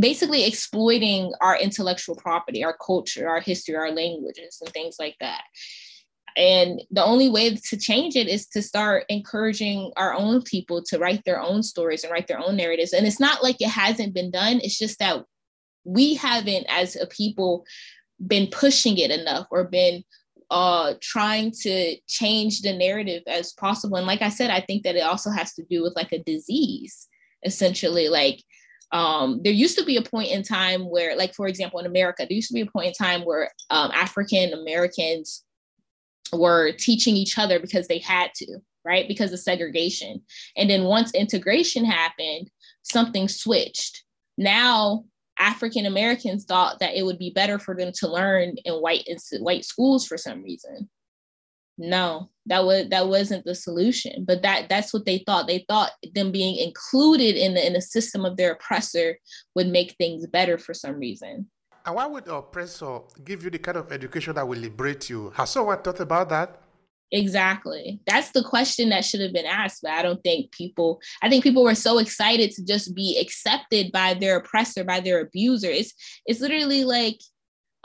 [0.00, 5.42] basically exploiting our intellectual property, our culture, our history, our languages, and things like that.
[6.36, 10.98] And the only way to change it is to start encouraging our own people to
[10.98, 12.92] write their own stories and write their own narratives.
[12.92, 15.24] And it's not like it hasn't been done, it's just that
[15.84, 17.64] we haven't, as a people,
[18.24, 20.04] been pushing it enough or been
[20.50, 23.96] uh, trying to change the narrative as possible.
[23.96, 26.22] And like I said, I think that it also has to do with like a
[26.22, 27.07] disease
[27.44, 28.42] essentially like
[28.90, 32.24] um, there used to be a point in time where like for example in america
[32.26, 35.44] there used to be a point in time where um, african americans
[36.32, 39.06] were teaching each other because they had to right?
[39.06, 40.22] Because of segregation.
[40.56, 42.50] And then once integration happened
[42.82, 44.02] something switched.
[44.38, 45.04] Now
[45.40, 49.16] african americans thought that it would be better for them to learn in white in
[49.40, 50.88] white schools for some reason.
[51.76, 55.92] No that was that wasn't the solution but that that's what they thought they thought
[56.14, 59.16] them being included in the in the system of their oppressor
[59.54, 61.46] would make things better for some reason
[61.86, 65.30] and why would the oppressor give you the kind of education that will liberate you
[65.30, 66.62] has someone thought about that
[67.10, 68.00] Exactly.
[68.06, 71.42] That's the question that should have been asked, but I don't think people I think
[71.42, 75.70] people were so excited to just be accepted by their oppressor, by their abuser.
[75.70, 75.94] It's
[76.26, 77.18] it's literally like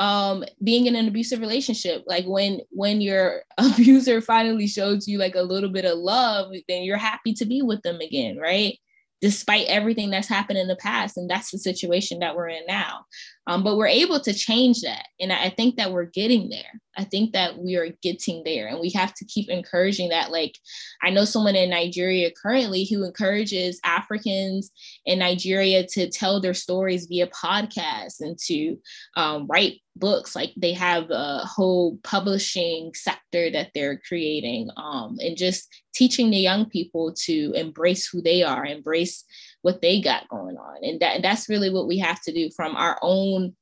[0.03, 5.35] um being in an abusive relationship like when when your abuser finally shows you like
[5.35, 8.77] a little bit of love then you're happy to be with them again right?
[9.21, 13.05] Despite everything that's happened in the past and that's the situation that we're in now
[13.47, 15.08] um, but we're able to change that.
[15.19, 16.82] And I, think that we're getting there.
[16.97, 18.67] I think that we are getting there.
[18.67, 20.32] And we have to keep encouraging that.
[20.32, 20.58] Like
[21.01, 24.71] i know someone in nigeria currently who encourages africans
[25.06, 28.77] in nigeria to tell their stories via podcasts and to
[29.15, 30.36] um, write books.
[30.36, 36.38] Like they have a whole publishing sector that they're creating um, and just teaching the
[36.38, 39.23] young people to embrace who they are embrace
[39.63, 40.78] what they got going on.
[40.84, 43.56] And that, that's really what we have to do from our own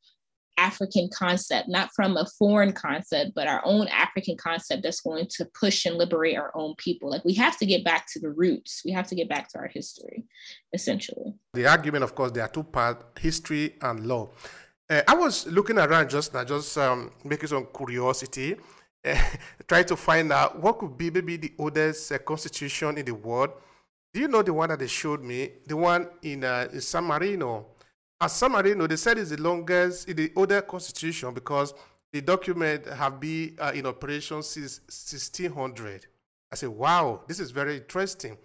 [0.58, 5.46] african concept not from a foreign concept but our own african concept that's going to
[5.60, 7.10] push and liberate our own people.
[7.10, 8.82] Like we have to get back to the roots.
[8.84, 10.26] We have to get back to our history
[10.74, 11.34] essentially.
[11.54, 14.30] The argument of course there are two parts history and law.
[14.90, 18.58] Uh, I was looking around just now, just um, making some curiosity,
[19.06, 19.16] uh,
[19.88, 23.52] to find out what could be maybe the oldest uh, constitution in the world.
[24.13, 25.50] Do you know the one that they showed me?
[25.65, 27.67] The one in, uh, in San Marino.
[28.19, 31.74] At San Marino, they said it's the longest, the older constitution because
[32.12, 36.08] the document have been uh, in operation since 1600.
[36.52, 38.38] I said, wow, this is very interesting.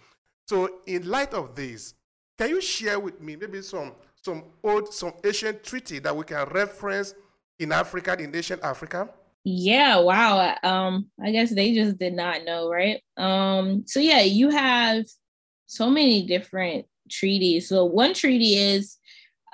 [0.47, 1.95] So, in light of this,
[2.39, 6.47] can you share with me maybe some some old, some ancient treaty that we can
[6.49, 7.15] reference
[7.59, 9.09] in Africa, in ancient Africa?
[9.45, 10.57] Yeah, wow.
[10.63, 13.01] Um, I guess they just did not know, right?
[13.17, 15.05] Um, so yeah, you have
[15.67, 17.69] so many different treaties.
[17.69, 18.97] So one treaty is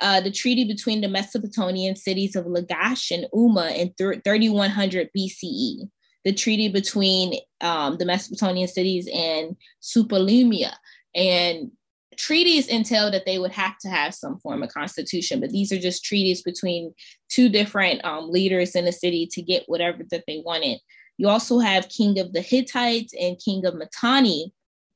[0.00, 5.88] uh, the treaty between the Mesopotamian cities of Lagash and Umma in 3100 BCE.
[6.24, 10.72] The treaty between um, the Mesopotamian cities and Suppiluliuma
[11.14, 11.70] and
[12.16, 15.78] treaties entail that they would have to have some form of constitution, but these are
[15.78, 16.94] just treaties between
[17.28, 20.78] two different um, leaders in the city to get whatever that they wanted.
[21.18, 24.52] You also have King of the Hittites and King of Mitanni,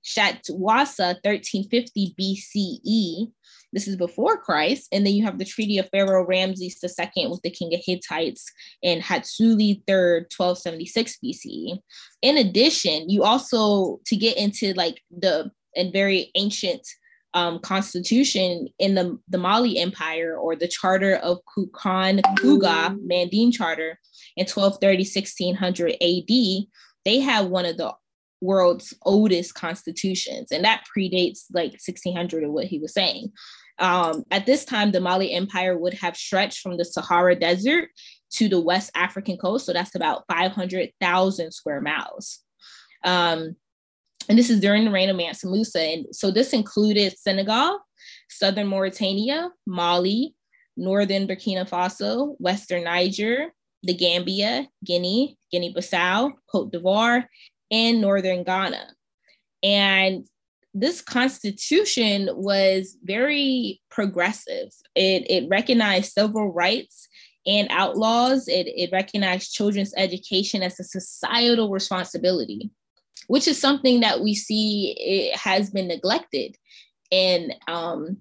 [0.07, 3.33] Shattiwaza, 1350 BCE.
[3.73, 4.89] This is before Christ.
[4.93, 8.51] And then you have the Treaty of Pharaoh Ramses II with the King of Hittites
[8.83, 11.79] and Hattusili III, 1276 BCE.
[12.23, 16.87] In addition, you also, to get into like the and very ancient
[17.35, 23.99] um, constitution in the, the Mali Empire or the Charter of Kurukan Fuga, Manding Charter
[24.37, 26.67] in 1230, 1600 AD,
[27.05, 27.93] they have one of the
[28.41, 33.33] world's oldest constitutions, and that predates like 1600 or what he was saying.
[33.79, 37.91] Um, at this time, the Mali Empire would have stretched from the Sahara Desert
[38.35, 42.41] to the West African coast, so that's about 500,000 square miles.
[43.05, 43.57] Um,
[44.29, 45.81] and this is during the reign of Mansa Musa.
[45.81, 47.79] And so this included Senegal,
[48.29, 50.35] southern Mauritania, Mali,
[50.77, 57.25] northern Burkina Faso, western Niger, the Gambia, Guinea, Guinea Bissau, Cote d'Ivoire,
[57.71, 58.95] and northern Ghana.
[59.63, 60.27] And
[60.75, 64.69] this constitution was very progressive.
[64.95, 67.09] It, it recognized civil rights
[67.47, 68.49] and outlaws.
[68.49, 72.71] It, it recognized children's education as a societal responsibility
[73.29, 76.57] which is something that we see it has been neglected
[77.11, 78.19] in um,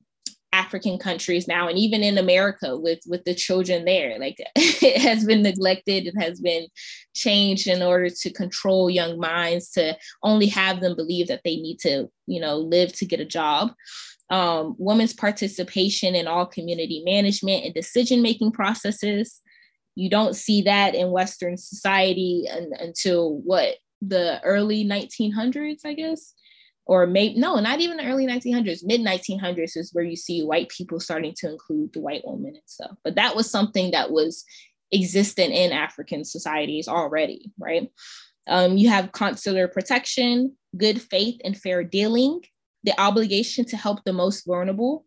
[0.56, 4.18] African countries now, and even in America with with the children there.
[4.18, 6.68] Like it has been neglected, it has been
[7.14, 11.80] changed in order to control young minds to only have them believe that they need
[11.80, 13.74] to, you know, live to get a job.
[14.30, 19.42] Um, women's participation in all community management and decision making processes.
[19.96, 26.34] You don't see that in Western society un- until what the early 1900s, I guess,
[26.86, 30.70] or maybe no, not even the early 1900s, mid 1900s is where you see white
[30.70, 32.96] people starting to include the white woman and stuff.
[33.04, 34.46] But that was something that was
[34.92, 37.90] existent in African societies already, right?
[38.48, 42.42] Um, you have consular protection, good faith and fair dealing,
[42.84, 45.06] the obligation to help the most vulnerable.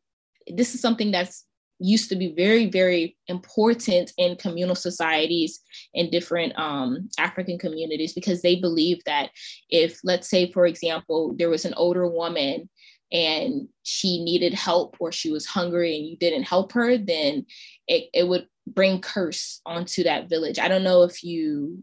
[0.48, 1.44] This is something that's
[1.80, 5.60] used to be very, very important in communal societies
[5.94, 9.30] in different um, African communities because they believe that
[9.70, 12.68] if, let's say, for example, there was an older woman
[13.12, 17.46] and she needed help or she was hungry and you didn't help her, then
[17.86, 20.58] it, it would bring curse onto that village.
[20.58, 21.82] I don't know if you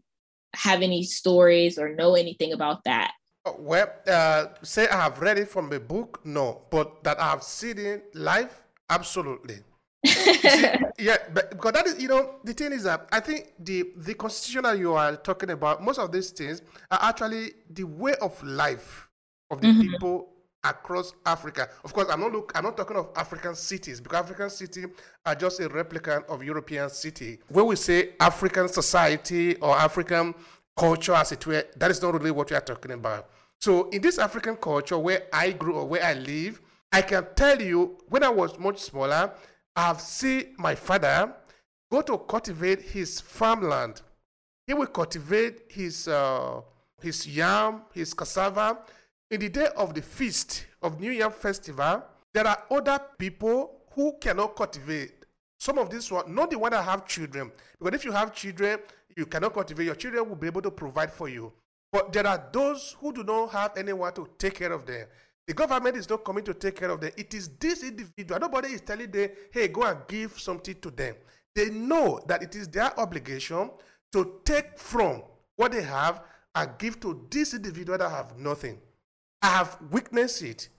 [0.55, 3.11] have any stories or know anything about that.
[3.45, 7.29] Oh, well, uh, say I have read it from a book, no, but that I
[7.29, 8.51] have seen it live,
[8.89, 9.59] absolutely.
[10.05, 13.91] See, yeah, but because that is, you know, the thing is that I think the
[13.97, 18.15] the constitution that you are talking about, most of these things are actually the way
[18.21, 19.09] of life
[19.49, 19.81] of the mm-hmm.
[19.81, 20.29] people
[20.63, 21.69] across Africa.
[21.83, 24.87] Of course, I'm not look, I'm not talking of African cities because African cities
[25.25, 27.39] are just a replica of European city.
[27.47, 30.33] When we say African society or African
[30.75, 33.29] culture, as it were, that is not really what we are talking about.
[33.61, 37.61] So, in this African culture where I grew or where I live, I can tell
[37.61, 39.31] you when I was much smaller,
[39.75, 41.33] I've seen my father
[41.91, 44.01] go to cultivate his farmland.
[44.67, 46.61] He will cultivate his uh,
[47.01, 48.79] his yam, his cassava,
[49.31, 52.03] in the day of the feast of New Year festival,
[52.33, 55.13] there are other people who cannot cultivate.
[55.59, 58.79] Some of these one, not the one that have children, because if you have children,
[59.15, 59.85] you cannot cultivate.
[59.85, 61.51] Your children will be able to provide for you.
[61.91, 65.07] But there are those who do not have anyone to take care of them.
[65.47, 67.11] The government is not coming to take care of them.
[67.17, 68.39] It is this individual.
[68.39, 71.15] Nobody is telling them, hey, go and give something to them.
[71.53, 73.69] They know that it is their obligation
[74.13, 75.23] to take from
[75.55, 76.21] what they have
[76.55, 78.79] and give to this individual that have nothing.
[79.41, 80.69] I have witnessed it.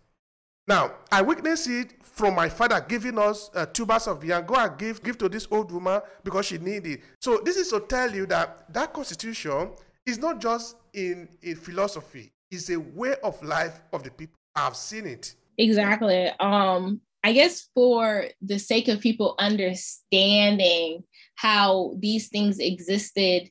[0.68, 4.44] Now, I witnessed it from my father giving us uh, two bars of yam.
[4.44, 7.00] Go and give, give to this old woman because she needed it.
[7.20, 9.70] So this is to tell you that that constitution
[10.04, 12.32] is not just in a philosophy.
[12.50, 14.36] It's a way of life of the people.
[14.54, 15.34] I've seen it.
[15.58, 16.30] Exactly.
[16.40, 21.02] Um, I guess for the sake of people understanding
[21.34, 23.50] how these things existed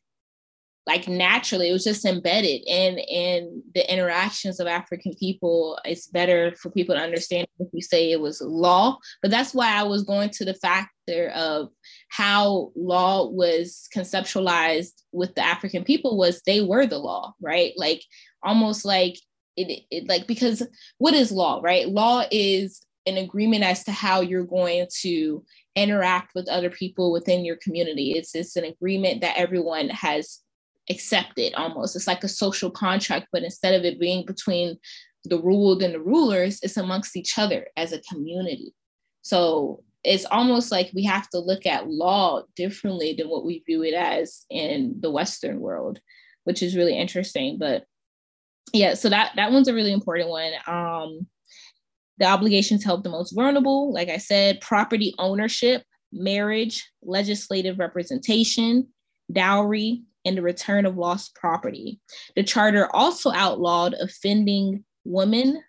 [0.87, 6.53] like naturally it was just embedded in in the interactions of african people it's better
[6.55, 10.03] for people to understand if we say it was law but that's why i was
[10.03, 11.69] going to the factor of
[12.09, 18.03] how law was conceptualized with the african people was they were the law right like
[18.45, 19.17] almost like
[19.57, 20.63] it, it like because
[20.97, 25.43] what is law right law is an agreement as to how you're going to
[25.75, 30.41] interact with other people within your community it's it's an agreement that everyone has
[30.89, 31.95] accepted almost.
[31.95, 34.77] It's like a social contract, but instead of it being between
[35.23, 38.73] the ruled and the rulers, it's amongst each other as a community.
[39.21, 43.83] So it's almost like we have to look at law differently than what we view
[43.83, 45.99] it as in the Western world,
[46.43, 47.57] which is really interesting.
[47.57, 47.85] But
[48.73, 50.51] yeah, so that that one's a really important one.
[50.67, 51.27] Um,
[52.17, 58.87] the obligations help the most vulnerable, like I said, property ownership, marriage, legislative representation,
[59.31, 61.99] dowry, and the return of lost property.
[62.35, 65.61] The charter also outlawed offending women,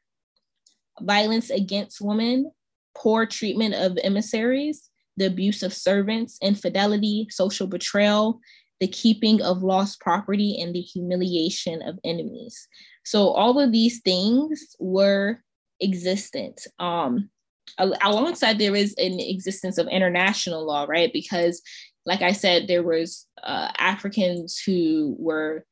[1.01, 2.51] violence against women,
[2.97, 8.41] poor treatment of emissaries, the abuse of servants, infidelity, social betrayal,
[8.81, 12.69] the keeping of lost property, and the humiliation of enemies.
[13.05, 15.41] So all of these things were
[15.81, 16.61] existent.
[16.79, 17.31] Um,
[17.79, 21.13] alongside there is an existence of international law, right?
[21.13, 21.63] Because
[22.05, 25.65] like I said, there was uh, Africans who were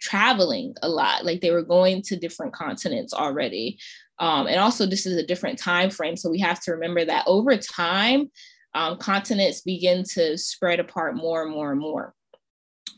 [0.00, 3.78] traveling a lot, like they were going to different continents already.
[4.18, 7.24] Um, and also, this is a different time frame, so we have to remember that
[7.26, 8.30] over time,
[8.74, 12.14] um, continents begin to spread apart more and more and more.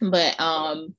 [0.01, 0.95] But um,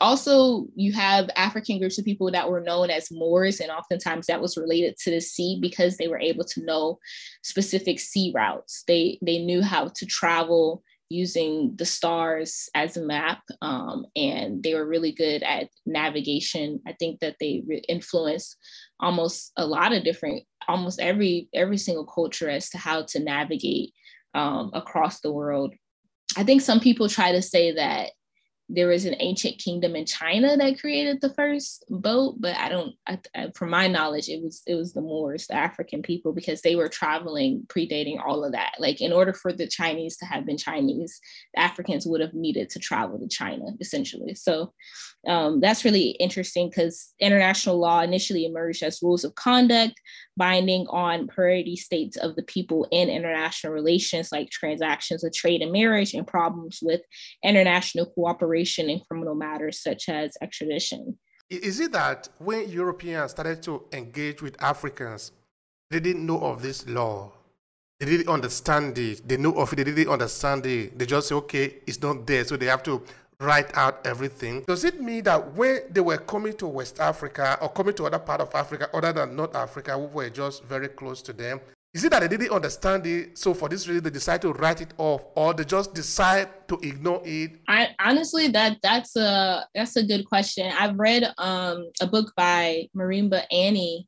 [0.00, 4.40] also, you have African groups of people that were known as Moors, and oftentimes that
[4.40, 6.98] was related to the sea because they were able to know
[7.42, 8.84] specific sea routes.
[8.86, 14.74] They they knew how to travel using the stars as a map um, and they
[14.74, 18.56] were really good at navigation i think that they re- influenced
[19.00, 23.92] almost a lot of different almost every every single culture as to how to navigate
[24.34, 25.74] um, across the world
[26.36, 28.12] i think some people try to say that
[28.72, 32.94] there was an ancient kingdom in China that created the first boat, but I don't,
[33.06, 36.62] I, I, from my knowledge, it was it was the Moors, the African people, because
[36.62, 38.74] they were traveling predating all of that.
[38.78, 41.20] Like in order for the Chinese to have been Chinese,
[41.56, 44.34] Africans would have needed to travel to China essentially.
[44.34, 44.72] So
[45.26, 50.00] um, that's really interesting because international law initially emerged as rules of conduct
[50.36, 55.72] binding on priority states of the people in international relations like transactions of trade and
[55.72, 57.02] marriage and problems with
[57.44, 61.18] international cooperation in criminal matters such as extradition.
[61.48, 65.32] Is it that when Europeans started to engage with Africans,
[65.90, 67.32] they didn't know of this law?
[67.98, 69.28] They didn't understand it.
[69.28, 69.76] They knew of it.
[69.76, 70.98] They didn't understand it.
[70.98, 72.44] They just say, okay, it's not there.
[72.44, 73.02] So they have to
[73.40, 74.62] write out everything.
[74.66, 78.18] Does it mean that when they were coming to West Africa or coming to other
[78.18, 81.60] part of Africa other than North Africa, who were just very close to them,
[81.92, 84.80] Is it that they didn't understand it, so for this reason they decide to write
[84.80, 87.60] it off, or they just decide to ignore it?
[87.66, 90.70] I honestly that that's a that's a good question.
[90.78, 94.06] I've read um, a book by Marimba Ani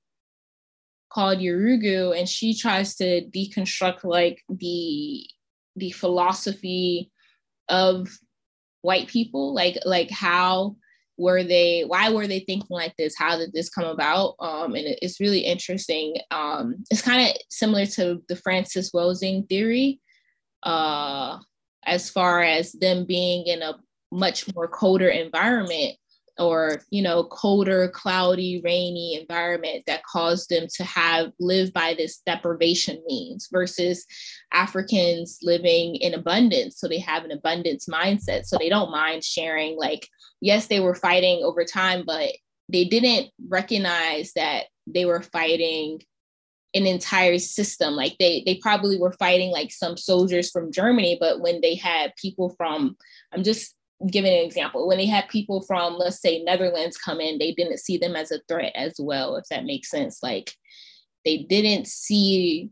[1.13, 5.27] called Yurugu, and she tries to deconstruct like the
[5.75, 7.11] the philosophy
[7.69, 8.09] of
[8.83, 10.77] white people, like like how
[11.23, 13.15] were they why were they thinking like this?
[13.17, 14.35] How did this come about?
[14.41, 16.17] Um, and it's really interesting.
[16.33, 20.01] Um, it's kind of similar to the frances welsing theory
[20.65, 21.39] uh,
[21.87, 23.79] as far as them being in a
[24.11, 25.97] much more colder environment
[26.39, 32.23] or you know colder cloudy rainy environment that caused them to have live by this
[32.25, 34.07] deprivation means versus
[34.53, 36.79] africans living in abundance.
[36.79, 38.45] So they have an abundance mindset.
[38.45, 40.09] So they don't mind sharing like
[40.43, 42.31] yes they were fighting over time but
[42.69, 46.01] they didn't recognize that they were fighting
[46.75, 47.95] an entire system.
[47.95, 52.17] Like they they probably were fighting like some soldiers from germany but when they had
[52.17, 52.97] people from
[53.33, 53.75] i'm just
[54.11, 57.79] giving an example when they had people from let's say netherlands come in they didn't
[57.79, 60.23] see them as a threat as well if that makes sense.
[60.23, 60.53] Like
[61.25, 62.71] they didn't see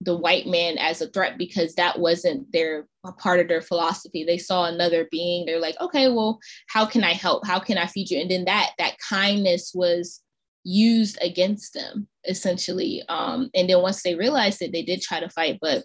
[0.00, 2.86] the white man as a threat because that wasn't their
[3.18, 4.24] part of their philosophy.
[4.24, 5.44] They saw another being.
[5.44, 6.38] They're like okay well
[6.68, 7.46] how can i help?
[7.46, 8.20] How can i feed you?
[8.20, 10.20] And then that that kindness was
[10.64, 13.02] used against them essentially.
[13.08, 15.58] Um and then once they realized it they did try to fight.
[15.60, 15.84] But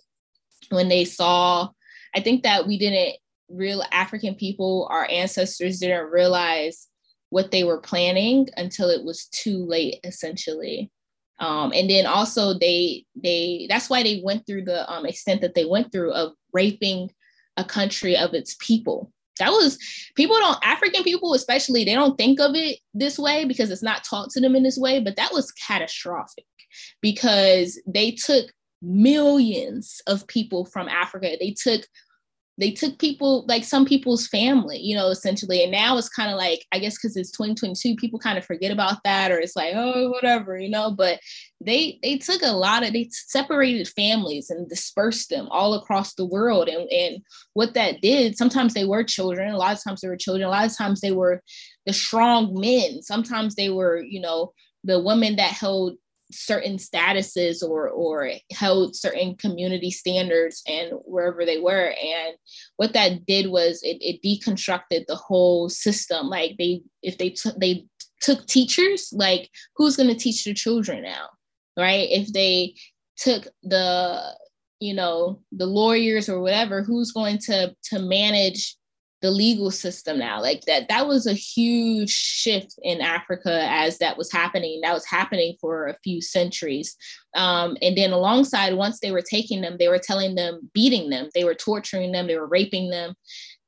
[0.70, 1.70] when they saw
[2.16, 3.18] i think that we didn't
[3.49, 6.88] real African people, our ancestors didn't realize
[7.30, 10.91] what they were planning until it was too late, essentially.
[11.40, 15.54] Um, and then also they they that's why they went through the um, extent that
[15.54, 17.12] they went through of raping
[17.58, 19.12] a country of its people.
[19.40, 19.78] That was
[20.16, 24.06] people don't African people especially they don't think of it this way because it's not
[24.06, 26.46] taught to them in this way, but that was catastrophic
[27.02, 31.36] because they took millions of people from Africa.
[31.40, 31.82] They took
[32.58, 36.38] they took people like some people's family you know essentially and now it's kind of
[36.38, 39.74] like i guess because it's 2022 people kind of forget about that or it's like
[39.76, 41.20] oh whatever you know but
[41.62, 46.26] they they took a lot of they separated families and dispersed them all across the
[46.26, 47.22] world and and
[47.53, 50.51] what that did sometimes they were children a lot of times they were children a
[50.51, 51.41] lot of times they were
[51.86, 54.51] the strong men sometimes they were you know
[54.84, 55.95] the women that held
[56.32, 61.94] certain statuses or or held certain community standards and wherever they were.
[62.04, 62.36] And
[62.78, 66.28] what that did was it, it deconstructed the whole system.
[66.28, 67.86] Like they if they took they
[68.22, 71.28] took teachers like who's going to teach the children now
[71.78, 72.08] right?
[72.10, 72.76] If they
[73.18, 74.36] took the
[74.80, 78.76] you know the lawyers or whatever who's going to to manage
[79.26, 80.40] the legal system now.
[80.40, 84.82] Like that that was a huge shift in africa as that was happening.
[84.82, 86.96] That was happening for a few centuries.
[87.36, 91.30] Um, and then alongside once they were taking them they were telling them beating them.
[91.34, 92.28] They were torturing them.
[92.28, 93.16] They were raping them.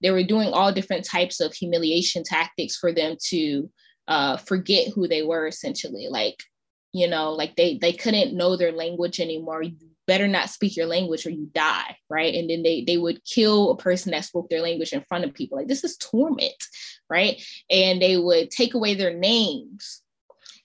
[0.03, 3.71] They were doing all different types of humiliation tactics for them to
[4.07, 6.07] uh, forget who they were essentially.
[6.07, 6.37] Like
[6.93, 9.63] you know like they they couldn't know their language anymore
[10.07, 12.33] better not speak your language or you die right?
[12.33, 15.33] And then they they would kill a person that spoke their language in front of
[15.33, 15.57] people.
[15.57, 16.63] Like this is torment
[17.09, 17.41] right?
[17.69, 20.01] And they would take away their names.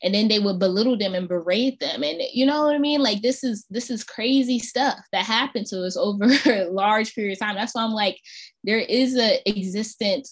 [0.05, 2.03] And then they would belittle them and berate them.
[2.03, 3.03] And you know what i mean?
[3.03, 7.35] Like this is this is crazy stuff that happened to us over a large period
[7.35, 7.55] of time.
[7.57, 8.19] That's why i'm like
[8.65, 10.29] there is a existent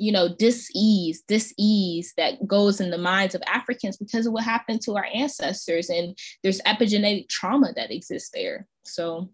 [0.00, 4.80] you know, dis-ease, dis-ease that goes in the minds of Africans because of what happened
[4.82, 5.90] to our ancestors.
[5.90, 8.66] And there's epigenetic trauma that exists there.
[8.84, 9.30] So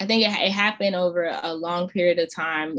[0.00, 2.78] I think it, it happened over a long period of time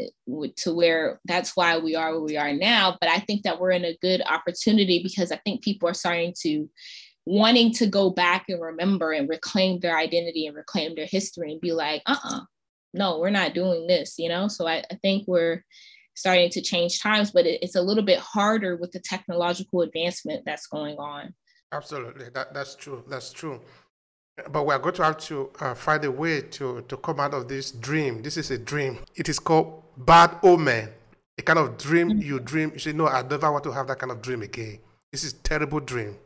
[0.55, 2.97] to where that's why we are where we are now.
[2.99, 6.34] But I think that we're in a good opportunity because I think people are starting
[6.41, 6.67] to
[7.25, 11.61] wanting to go back and remember and reclaim their identity and reclaim their history and
[11.61, 12.39] be like, uh-uh,
[12.95, 14.47] no, we're not doing this, you know?
[14.47, 15.63] So I, I think we're
[16.22, 20.43] starting to change times, but it, it's a little bit harder with the technological advancement
[20.45, 21.34] that's going on.
[21.72, 23.03] Absolutely, that, that's true.
[23.07, 23.59] That's true.
[24.49, 27.34] But we are going to have to uh, find a way to, to come out
[27.34, 28.22] of this dream.
[28.22, 28.99] This is a dream.
[29.15, 30.89] It is called bad omen.
[31.38, 32.22] A kind of dream mm-hmm.
[32.22, 32.72] you dream.
[32.74, 34.80] You say, no, I never want to have that kind of dream again.
[35.11, 36.17] This is terrible dream.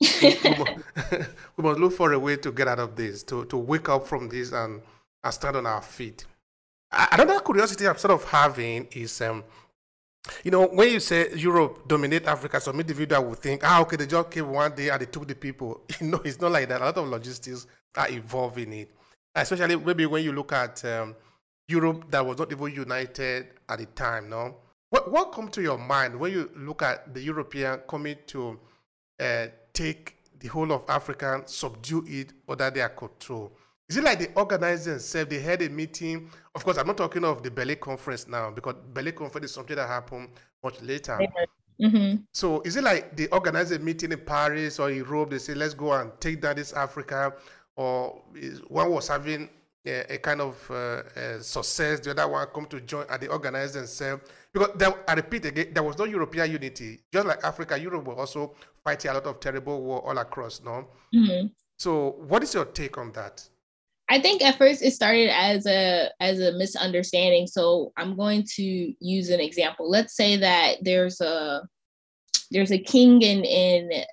[0.00, 0.08] we,
[0.58, 0.72] must,
[1.56, 4.06] we must look for a way to get out of this, to, to wake up
[4.06, 4.82] from this and,
[5.22, 6.24] and stand on our feet.
[6.92, 9.42] Another curiosity I'm sort of having is, um,
[10.44, 14.06] you know, when you say Europe dominate Africa, some individual would think, ah, okay, they
[14.06, 15.82] just came one day and they took the people.
[16.00, 16.82] You know, it's not like that.
[16.82, 17.66] A lot of logistics
[17.96, 18.90] are involved in it,
[19.34, 21.16] especially maybe when you look at um,
[21.66, 24.28] Europe that was not even united at the time.
[24.28, 24.56] No,
[24.90, 28.60] what what comes to your mind when you look at the European coming to
[29.18, 33.52] uh, take the whole of Africa, subdue it under their control?
[33.92, 35.28] Is it like they organized themselves?
[35.28, 36.30] They had a meeting.
[36.54, 39.76] Of course, I'm not talking of the Berlin conference now because Berlin conference is something
[39.76, 40.30] that happened
[40.64, 41.18] much later.
[41.78, 42.22] Mm-hmm.
[42.32, 45.28] So is it like they organize a meeting in Paris or Europe?
[45.28, 47.34] They say, let's go and take down this Africa,
[47.76, 48.22] or
[48.68, 49.50] one was having
[49.84, 53.28] a, a kind of uh, a success, the other one come to join, and they
[53.28, 54.22] organize themselves.
[54.54, 57.00] Because there, I repeat again, there was no European unity.
[57.12, 60.62] Just like Africa, Europe was also fighting a lot of terrible war all across.
[60.62, 60.88] No.
[61.14, 61.48] Mm-hmm.
[61.76, 63.46] So, what is your take on that?
[64.12, 67.46] I think at first it started as a as a misunderstanding.
[67.46, 69.88] So I'm going to use an example.
[69.88, 71.66] Let's say that there's a
[72.50, 74.04] there's a king in in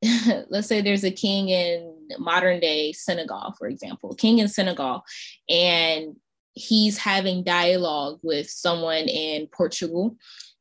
[0.48, 5.02] let's say there's a king in modern day Senegal, for example, king in Senegal,
[5.50, 6.14] and
[6.52, 10.16] he's having dialogue with someone in Portugal,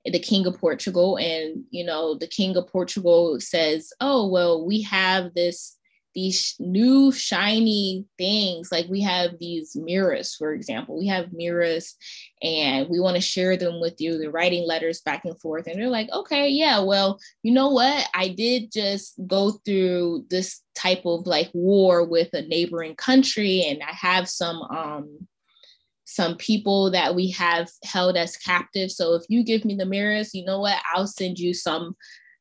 [0.05, 4.81] the king of Portugal, and you know the king of Portugal says, "Oh well, we
[4.81, 5.76] have this
[6.17, 8.71] these new shiny things.
[8.71, 10.97] Like we have these mirrors for example.
[10.97, 11.93] We have mirrors
[12.41, 14.17] and we want to share them with you.
[14.17, 18.09] They're writing letters back and forth and they're like okay yeah well you know what?
[18.15, 23.81] I did just go through this type of like war with a neighboring country and
[23.81, 25.27] i have some um
[26.05, 28.89] some people that we have held as captive.
[28.89, 30.77] So if you give me the mirrors you know what?
[30.95, 31.95] I'll send you some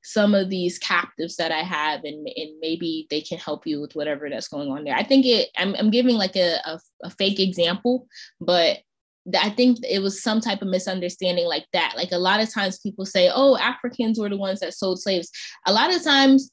[0.06, 3.96] some of these captives that I have and, and maybe they can help you with
[3.96, 4.94] whatever that's going on there.
[4.94, 8.06] I think it, I'm, I'm giving like a, a, a fake example,
[8.40, 8.78] but
[9.36, 11.94] I think it was some type of misunderstanding like that.
[11.96, 15.28] Like a lot of times people say, oh, Africans were the ones that sold slaves.
[15.66, 16.52] A lot of times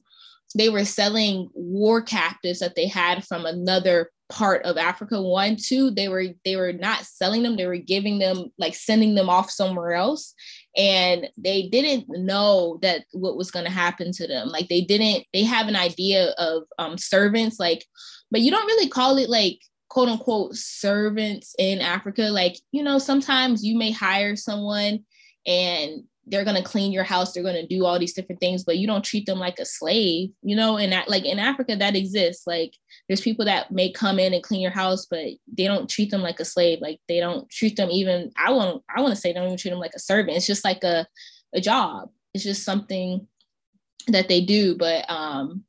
[0.56, 5.22] they were selling war captives that they had from another part of Africa.
[5.22, 9.14] One, two, they were they were not selling them, they were giving them like sending
[9.14, 10.34] them off somewhere else.
[10.76, 14.48] And they didn't know that what was going to happen to them.
[14.48, 17.84] Like they didn't, they have an idea of um, servants, like,
[18.30, 22.22] but you don't really call it like quote unquote servants in Africa.
[22.22, 25.04] Like, you know, sometimes you may hire someone
[25.46, 28.64] and they're going to clean your house they're going to do all these different things
[28.64, 31.76] but you don't treat them like a slave you know and that like in africa
[31.76, 32.74] that exists like
[33.08, 36.22] there's people that may come in and clean your house but they don't treat them
[36.22, 36.80] like a slave.
[36.80, 39.70] Like they don't treat them even i want i want to say don't even treat
[39.70, 40.36] them like a servant.
[40.36, 41.06] It's just like a,
[41.54, 42.10] a job.
[42.32, 43.26] It's just something
[44.08, 45.64] that they do but um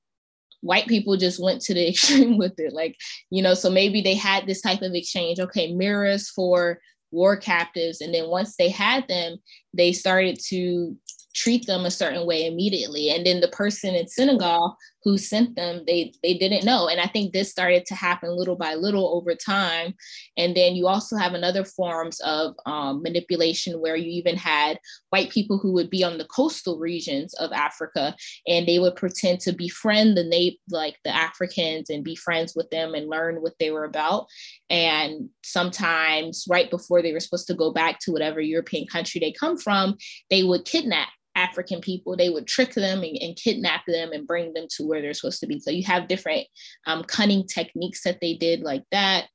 [0.62, 2.74] white people just went to the extreme with it.
[2.74, 2.96] Like
[3.30, 5.40] you know so maybe they had this type of exchange.
[5.40, 6.80] Okay mirrors for
[7.16, 8.02] war captives.
[8.02, 9.38] And then once they had them,
[9.74, 10.96] they started to
[11.34, 13.10] treat them a certain way immediately.
[13.10, 16.90] And then the person in Senegal who sent them, they they didn't know.
[16.90, 19.94] And I think this started to happen little by little over time.
[20.36, 24.80] And then you also have another forms of um, manipulation where you even had
[25.12, 28.16] white people who would be on the coastal regions of Africa,
[28.48, 32.70] and they would pretend to befriend the native, like the Africans, and be friends with
[32.72, 34.26] them and learn what they were about.
[34.72, 39.32] And sometimes, right before they were supposed to go back to whatever European country they
[39.32, 39.98] come from,
[40.32, 44.54] they would kidnap African people, they would trick them and, and, kidnap them and bring
[44.54, 45.60] them to where they're supposed to be.
[45.60, 46.48] So you have different
[46.88, 49.26] um, cunning techniques that they did like that.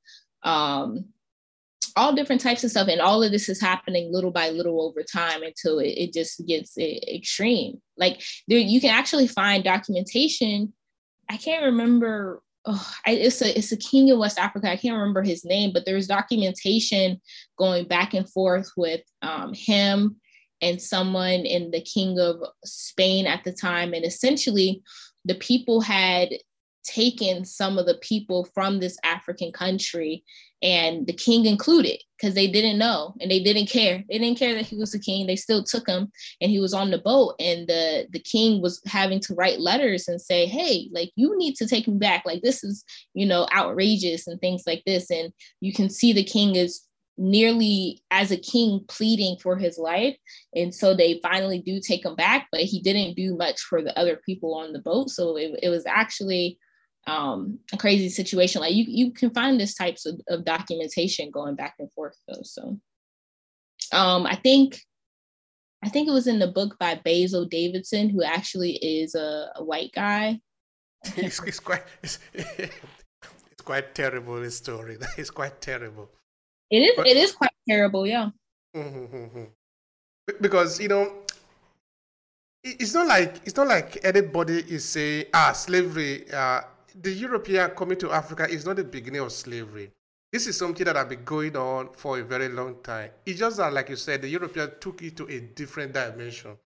[0.43, 1.05] Um,
[1.95, 2.87] all different types of stuff.
[2.87, 6.45] And all of this is happening little by little over time until it, it just
[6.47, 7.81] gets extreme.
[7.97, 10.73] Like there, you can actually find documentation.
[11.29, 14.69] I can't remember Oh, I, it's a it's a king of West Africa.
[14.69, 17.19] I can't remember his name, but there's documentation
[17.57, 20.20] going back and forth with um, him
[20.61, 23.93] and someone in the king of Spain at the time.
[23.93, 24.81] And essentially,
[25.25, 26.29] the people had
[26.83, 30.23] taken some of the people from this African country,
[30.63, 34.03] and the king included, because they didn't know and they didn't care.
[34.09, 35.25] They didn't care that he was the king.
[35.25, 37.35] They still took him, and he was on the boat.
[37.39, 41.55] And the the king was having to write letters and say, "Hey, like you need
[41.57, 42.23] to take me back.
[42.25, 42.83] Like this is,
[43.13, 45.31] you know, outrageous and things like this." And
[45.61, 46.81] you can see the king is
[47.21, 50.17] nearly as a king pleading for his life.
[50.55, 53.97] And so they finally do take him back, but he didn't do much for the
[53.97, 55.11] other people on the boat.
[55.11, 56.57] So it, it was actually
[57.05, 58.61] um, a crazy situation.
[58.61, 62.41] Like you, you can find this types of, of documentation going back and forth though.
[62.43, 62.79] So
[63.93, 64.79] um, I think
[65.83, 69.63] I think it was in the book by Basil Davidson, who actually is a, a
[69.63, 70.39] white guy.
[71.17, 74.39] it's, it's, quite it's, it's quite terrible.
[74.39, 74.97] This story.
[75.17, 76.09] It's quite terrible.
[76.71, 76.93] It is.
[76.95, 78.07] But, it is quite terrible.
[78.07, 78.29] Yeah.
[80.39, 81.11] Because you know,
[82.63, 86.31] it's not like it's not like anybody is saying ah slavery.
[86.31, 86.61] Uh,
[87.01, 89.91] the European coming to Africa is not the beginning of slavery.
[90.31, 93.09] This is something that has been going on for a very long time.
[93.25, 96.57] It's just that, like you said, the Europeans took it to a different dimension.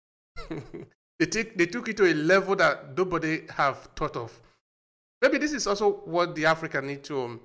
[1.19, 4.39] they take they took it to a level that nobody have thought of.
[5.21, 7.39] Maybe this is also what the African need to um,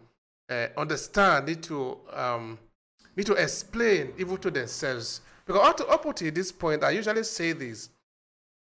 [0.51, 2.59] uh, understand, need to um,
[3.17, 5.21] need to explain even to themselves.
[5.47, 7.89] Because up to, this point, I usually say this: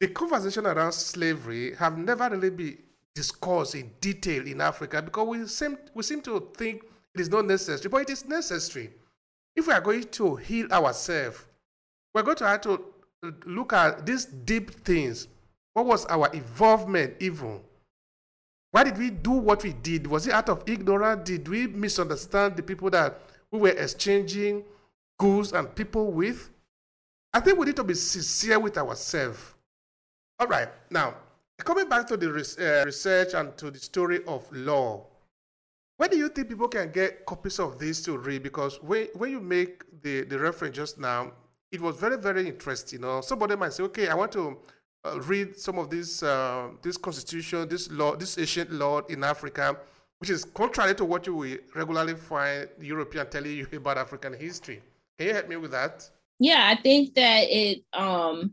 [0.01, 2.78] the conversation around slavery have never really been
[3.14, 6.84] discussed in detail in Africa because we seem we seem to think
[7.14, 8.91] it is not necessary, but it is necessary.
[9.57, 11.45] If we are going to heal ourselves,
[12.14, 12.84] we're going to have to
[13.47, 15.26] look at these deep things.
[15.74, 17.61] What was our involvement even?
[18.71, 20.07] Why did we do what we did?
[20.07, 21.29] Was it out of ignorance?
[21.29, 23.19] Did we misunderstand the people that
[23.51, 24.64] we were exchanging
[25.19, 26.51] goods and people with?
[27.33, 29.55] I think we need to be sincere with ourselves.
[30.39, 31.14] All right, now
[31.64, 35.05] coming back to the uh, research and to the story of law,
[35.97, 38.43] where do you think people can get copies of this to read?
[38.43, 41.33] Because when, when you make the, the reference just now,
[41.73, 43.01] it was very, very interesting.
[43.01, 44.59] Know, somebody might say, okay, I want to
[45.05, 49.76] uh, read some of this uh, this constitution, this law, this ancient law in Africa,
[50.18, 54.82] which is contrary to what you will regularly find European telling you about African history.
[55.18, 56.09] Can you help me with that?
[56.38, 58.53] Yeah, I think that it um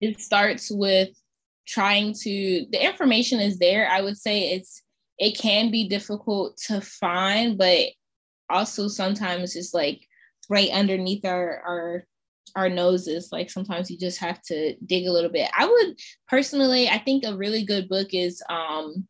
[0.00, 1.10] it starts with
[1.66, 3.88] trying to the information is there.
[3.88, 4.82] I would say it's
[5.18, 7.88] it can be difficult to find, but
[8.48, 10.00] also sometimes it's like
[10.48, 12.04] right underneath our our
[12.56, 15.50] our noses like sometimes you just have to dig a little bit.
[15.56, 15.98] I would
[16.28, 19.06] personally i think a really good book is um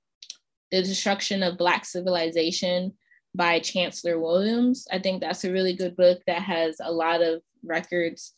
[0.71, 2.93] the destruction of black civilization
[3.35, 4.87] by chancellor williams.
[4.93, 8.33] I think that's a really good book that has a lot of records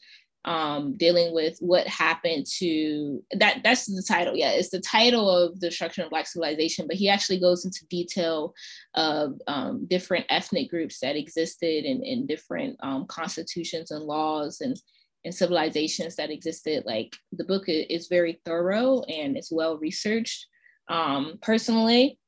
[0.44, 3.60] um, dealing with what happened to that.
[3.62, 4.36] That's the title.
[4.36, 6.86] Yeah, it's the title of the destruction of Black civilization.
[6.86, 8.54] But he actually goes into detail
[8.94, 14.76] of um, different ethnic groups that existed in, in different um, constitutions and laws and
[15.24, 16.82] and civilizations that existed.
[16.84, 20.46] Like the book is very thorough and it's well researched.
[20.88, 22.18] Um, personally,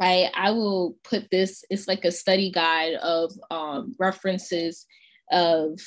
[0.00, 1.64] I I will put this.
[1.70, 4.86] It's like a study guide of um, references
[5.30, 5.78] of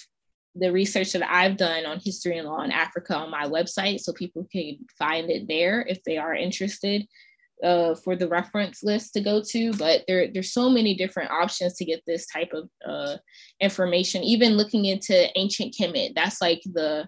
[0.56, 4.14] the research that I've done on history and law in Africa on my website, so
[4.14, 7.06] people can find it there if they are interested
[7.64, 9.74] uh, for the reference list to go to.
[9.74, 13.18] But there, there's so many different options to get this type of uh,
[13.60, 14.24] information.
[14.24, 17.08] Even looking into ancient Kemet, that's like the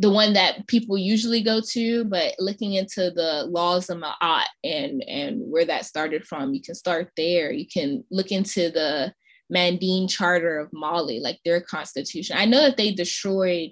[0.00, 2.04] the one that people usually go to.
[2.04, 6.74] But looking into the laws of Ma'at and and where that started from, you can
[6.74, 7.50] start there.
[7.52, 9.12] You can look into the
[9.50, 12.36] Manding Charter of Mali, like their constitution.
[12.38, 13.70] I know that they destroyed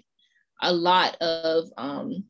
[0.62, 2.24] a lot of um,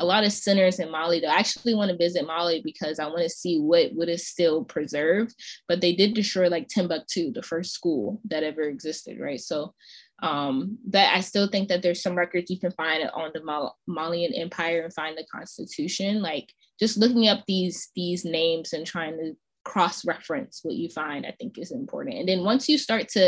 [0.00, 1.20] a lot of centers in Mali.
[1.20, 4.28] Though I actually want to visit Mali because I want to see what what is
[4.28, 5.34] still preserved.
[5.66, 9.40] But they did destroy like Timbuktu, the first school that ever existed, right?
[9.40, 9.74] So
[10.20, 13.76] um, but I still think that there's some records you can find on the Mal-
[13.86, 16.20] Malian Empire and find the Constitution.
[16.20, 19.36] Like just looking up these these names and trying to
[19.72, 22.16] cross reference what you find i think is important.
[22.18, 23.24] And then once you start to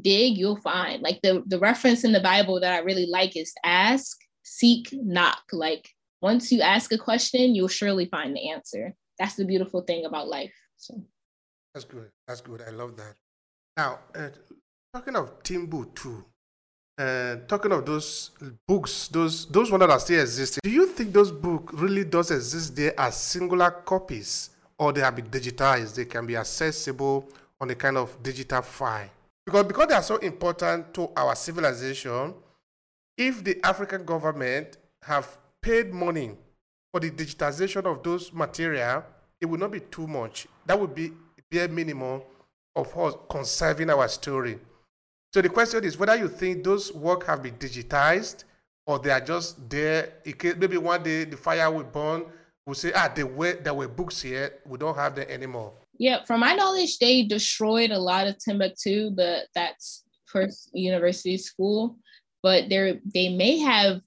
[0.00, 3.52] dig you'll find like the the reference in the bible that i really like is
[3.64, 5.42] ask seek knock.
[5.52, 5.84] Like
[6.22, 8.94] once you ask a question you'll surely find the answer.
[9.18, 10.92] That's the beautiful thing about life so.
[11.74, 12.10] That's good.
[12.26, 12.62] That's good.
[12.66, 13.14] I love that.
[13.76, 14.30] Now uh,
[14.94, 16.24] talking of timbuktu
[16.98, 18.32] uh, talking of those
[18.66, 22.30] books, those those ones that are still existing, do you think those books really does
[22.30, 25.94] exist there as singular copies, or they have been digitized.
[25.94, 27.28] They can be accessible
[27.60, 29.08] on a kind of digital file.
[29.44, 32.34] Because, because they are so important to our civilization,
[33.16, 36.32] if the African government have paid money
[36.92, 39.04] for the digitization of those material,
[39.40, 40.46] it would not be too much.
[40.66, 41.12] That would be
[41.50, 42.22] bare minimum
[42.76, 44.58] of us conserving our story.
[45.32, 48.44] So the question is whether you think those work have been digitized
[48.86, 50.14] or they are just there.
[50.24, 52.24] Maybe one day the fire will burn
[52.68, 54.60] will say, ah, there were there were books here.
[54.66, 55.72] We don't have them anymore.
[55.98, 61.96] Yeah, from my knowledge, they destroyed a lot of Timbuktu, but that's first university school.
[62.42, 64.02] But they they may have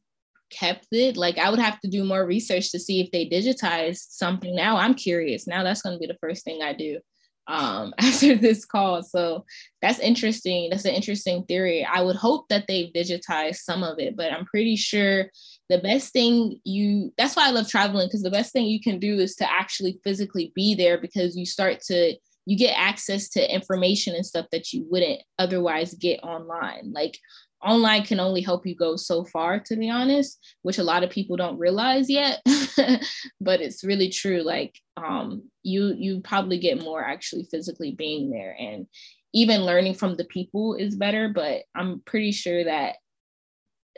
[0.52, 1.18] kept it.
[1.18, 4.56] Like I would have to do more research to see if they digitized something.
[4.56, 5.48] Now I'm curious.
[5.48, 7.00] Now that's going to be the first thing I do
[7.48, 9.02] um, after this call.
[9.02, 9.46] So
[9.82, 10.70] that's interesting.
[10.70, 11.84] That's an interesting theory.
[11.84, 15.26] I would hope that they've digitized some of it, but I'm pretty sure
[15.72, 19.00] the best thing you that's why I love traveling because the best thing you can
[19.00, 22.14] do is to actually physically be there because you start to
[22.46, 26.92] you get access to information and stuff that you wouldn't otherwise get online.
[26.92, 27.18] Like
[27.64, 31.12] online can only help you go so far to be honest which a lot of
[31.12, 32.42] people don't realize yet
[33.40, 38.56] but it's really true like um you you probably get more actually physically being there
[38.60, 38.88] and
[39.36, 42.96] even learning from the people is better but i'm pretty sure that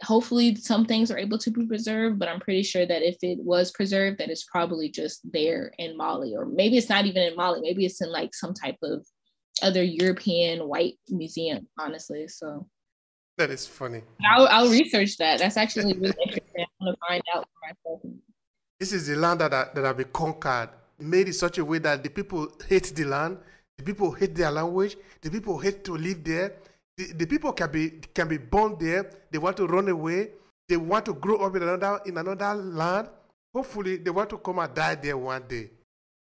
[0.04, 3.40] hopefully some things are able to be preserved but i'm pretty sure that if it
[3.40, 7.36] was preserved that it's probably just there in mali or maybe it's not even in
[7.36, 9.06] mali maybe it's in like some type of
[9.62, 12.68] other european white museum honestly so.
[13.36, 14.04] That is funny.
[14.24, 15.40] I'll, I'll research that.
[15.40, 16.66] That's actually really interesting.
[16.66, 18.16] I want to find out for myself.
[18.80, 22.04] This is the land that, that have been conquered made in such a way that
[22.04, 23.38] the people hate the land
[23.78, 26.56] the people hate their language the people hate to live there
[26.98, 29.10] the, the people can be can be born there.
[29.32, 30.32] They want to run away.
[30.68, 33.10] They want to grow up in another in another land.
[33.54, 35.70] Hopefully, they want to come and die there one day.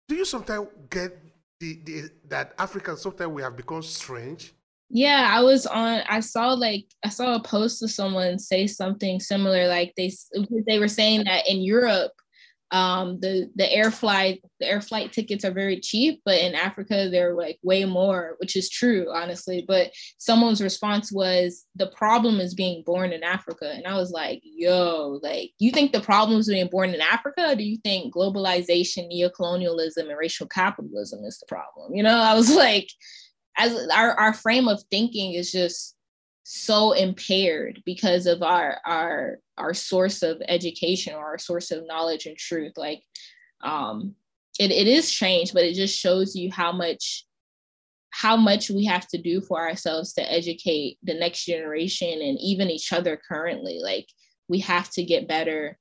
[0.08, 1.18] Do you sometimes get
[1.60, 4.52] the, the that Africans sometimes we have become strange?
[4.90, 6.02] Yeah, I was on.
[6.08, 9.68] I saw like I saw a post of someone say something similar.
[9.68, 10.12] Like they
[10.66, 12.12] they were saying that in Europe,
[12.72, 17.08] um, the the air flight the air flight tickets are very cheap, but in Africa
[17.10, 19.62] they're like way more, which is true, honestly.
[19.68, 24.40] But someone's response was the problem is being born in Africa, and I was like,
[24.42, 29.12] yo, like you think the problem is being born in Africa, do you think globalization,
[29.12, 31.94] neocolonialism, and racial capitalism is the problem?
[31.94, 32.88] You know, I was like,
[33.58, 35.94] as our our frame of thinking is just
[36.44, 42.26] so impaired because of our our our source of education or our source of knowledge
[42.26, 42.72] and truth.
[42.76, 43.02] Like
[43.62, 44.14] um
[44.58, 47.24] it, it is strange but it just shows you how much
[48.10, 52.70] how much we have to do for ourselves to educate the next generation and even
[52.70, 53.78] each other currently.
[53.82, 54.06] Like
[54.48, 55.78] we have to get better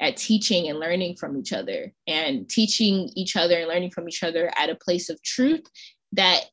[0.00, 4.22] at teaching and learning from each other and teaching each other and learning from each
[4.22, 5.64] other at a place of truth
[6.12, 6.44] that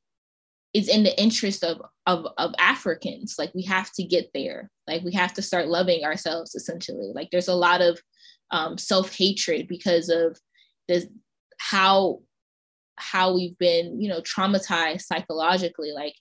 [0.73, 3.35] is in the interest of of of Africans.
[3.37, 4.69] Like we have to get there.
[4.87, 7.11] Like we have to start loving ourselves essentially.
[7.13, 7.99] Like there's a lot of
[8.51, 10.37] um, self-hatred because of
[10.87, 11.07] this
[11.59, 12.19] how
[12.97, 15.91] how we've been, you know, traumatized psychologically.
[15.91, 16.15] Like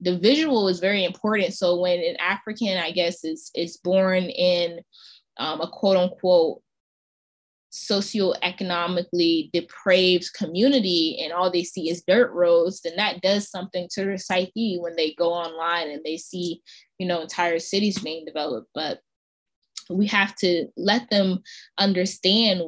[0.00, 1.54] the visual is very important.
[1.54, 4.80] So when an African, I guess, is is born in
[5.38, 6.62] um, a quote unquote
[7.72, 14.04] socioeconomically depraved community and all they see is dirt roads, then that does something to
[14.04, 16.60] their psyche when they go online and they see,
[16.98, 18.68] you know, entire cities being developed.
[18.74, 19.00] But
[19.88, 21.40] we have to let them
[21.78, 22.62] understand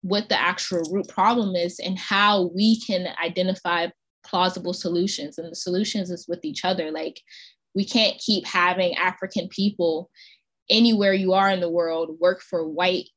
[0.00, 3.88] what the actual root problem is and how we can identify
[4.24, 5.36] plausible solutions.
[5.36, 6.90] And the solutions is with each other.
[6.90, 7.20] Like
[7.74, 10.10] we can't keep having African people
[10.70, 13.08] anywhere you are in the world work for white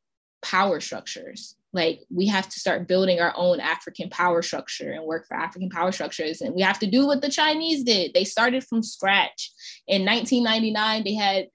[0.42, 1.56] power structures.
[1.72, 5.70] Like we have to start building our own African power structure and work for African
[5.70, 6.42] power structures.
[6.42, 8.14] And we have to do what the Chinese did.
[8.14, 9.52] They started from scratch.
[9.88, 11.48] In 1999, they had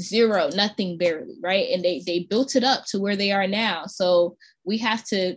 [0.00, 1.68] zero, nothing barely, right?
[1.70, 3.86] And they they built it up to where they are now.
[3.86, 5.36] So we have to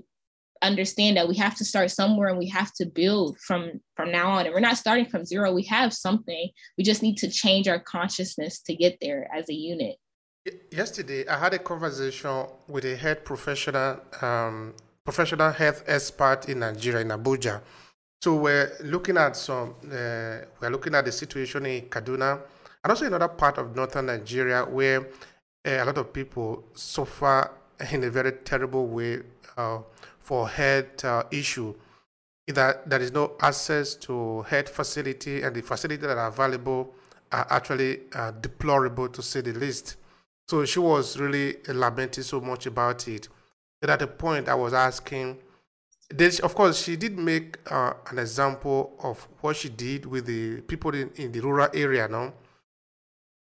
[0.61, 4.31] understand that we have to start somewhere and we have to build from from now
[4.31, 7.67] on and we're not starting from zero we have something we just need to change
[7.67, 9.97] our consciousness to get there as a unit
[10.71, 14.73] Yesterday, I had a conversation with a head professional um,
[15.03, 17.61] professional health expert in Nigeria, in Abuja.
[18.21, 22.41] So we're looking at some, uh, we're looking at the situation in Kaduna
[22.83, 25.03] and also another part of northern Nigeria where uh,
[25.65, 27.49] a lot of people suffer
[27.91, 29.19] in a very terrible way
[29.55, 29.79] uh,
[30.19, 31.73] for health uh, issue.
[32.47, 36.93] That there is no access to health facility and the facilities that are available
[37.31, 39.97] are actually uh, deplorable to say the least.
[40.49, 43.27] So she was really lamenting so much about it.
[43.81, 45.39] But at the point I was asking,
[46.41, 50.93] of course, she did make uh, an example of what she did with the people
[50.95, 52.33] in, in the rural area now.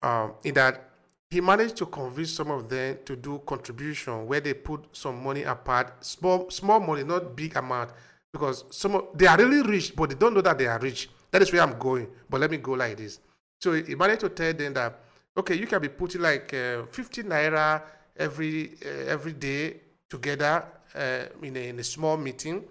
[0.02, 0.90] Um, in that
[1.30, 5.42] he managed to convince some of them to do contribution where they put some money
[5.44, 7.90] apart, small small money, not big amount,
[8.32, 11.08] because some of, they are really rich, but they don't know that they are rich.
[11.30, 12.08] That is where I'm going.
[12.28, 13.18] But let me go like this.
[13.60, 15.00] So he managed to tell them that
[15.36, 17.82] okay, you can be putting like uh, 50 naira
[18.16, 20.64] every uh, every day together
[20.94, 22.64] uh, in, a, in a small meeting.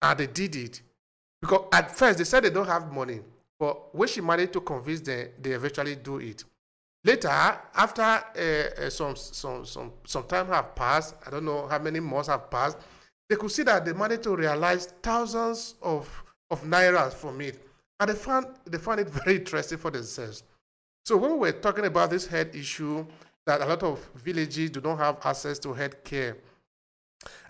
[0.00, 0.82] And they did it.
[1.40, 3.20] Because at first they said they don't have money,
[3.58, 6.44] but when she managed to convince them, they eventually do it.
[7.04, 11.80] Later, after uh, uh, some, some, some, some time have passed, I don't know how
[11.80, 12.78] many months have passed,
[13.28, 16.08] they could see that they managed to realize thousands of,
[16.48, 17.66] of nairas from it.
[17.98, 20.44] And they found, they found it very interesting for themselves.
[21.04, 23.04] So when we were talking about this health issue,
[23.44, 26.36] that a lot of villages do not have access to health care,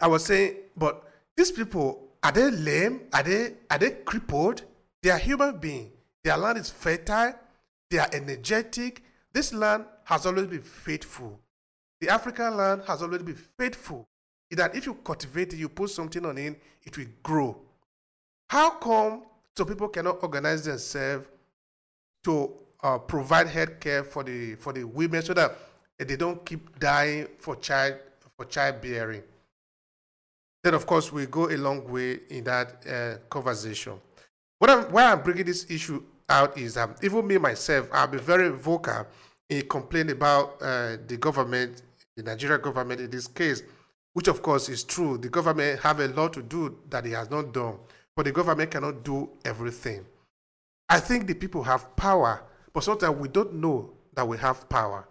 [0.00, 1.04] I was saying, but
[1.36, 3.02] these people, are they lame?
[3.12, 4.62] Are they, are they crippled?
[5.02, 5.90] They are human beings.
[6.24, 7.34] Their land is fertile.
[7.90, 9.02] They are energetic.
[9.32, 11.38] This land has always been faithful.
[12.00, 14.06] The African land has always been faithful.
[14.50, 17.56] That if you cultivate it, you put something on it, it will grow.
[18.50, 19.22] How come
[19.56, 21.26] some people cannot organize themselves
[22.24, 22.52] to
[22.82, 25.56] uh, provide health care for the for the women so that
[25.98, 27.94] they don't keep dying for child
[28.36, 29.22] for childbearing.
[30.62, 33.94] Then, of course, we go a long way in that uh, conversation.
[34.58, 38.18] What I'm, why I'm bringing this issue out is that even me myself, I'll be
[38.18, 39.06] very vocal
[39.48, 41.82] in complaining about uh, the government,
[42.16, 43.62] the Nigerian government in this case,
[44.12, 45.18] which of course is true.
[45.18, 47.78] The government have a lot to do that it has not done,
[48.14, 50.04] but the government cannot do everything.
[50.88, 55.06] I think the people have power, but sometimes we don't know that we have power.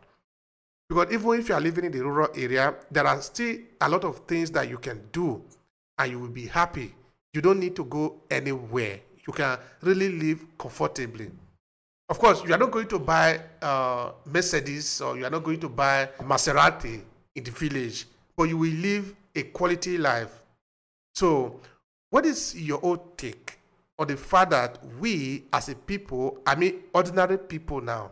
[0.89, 4.03] Because even if you are living in the rural area, there are still a lot
[4.03, 5.41] of things that you can do
[5.97, 6.93] and you will be happy.
[7.33, 8.99] You don't need to go anywhere.
[9.25, 11.31] You can really live comfortably.
[12.09, 15.61] Of course, you are not going to buy uh, Mercedes or you are not going
[15.61, 16.99] to buy Maserati
[17.35, 18.05] in the village,
[18.35, 20.41] but you will live a quality life.
[21.15, 21.61] So,
[22.09, 23.60] what is your own take
[23.99, 28.11] on the fact that we as a people, I mean ordinary people now,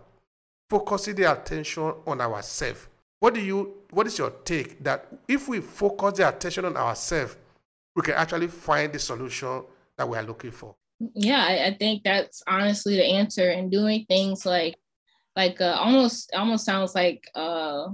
[0.69, 2.87] focusing their attention on ourselves?
[3.19, 7.37] What do you what is your take that if we focus the attention on ourselves,
[7.95, 9.63] we can actually find the solution
[9.97, 10.75] that we are looking for?
[11.13, 14.75] yeah I, I, think that's honestly the answer and doing things like
[15.35, 17.87] like uh, almost almost sounds like uh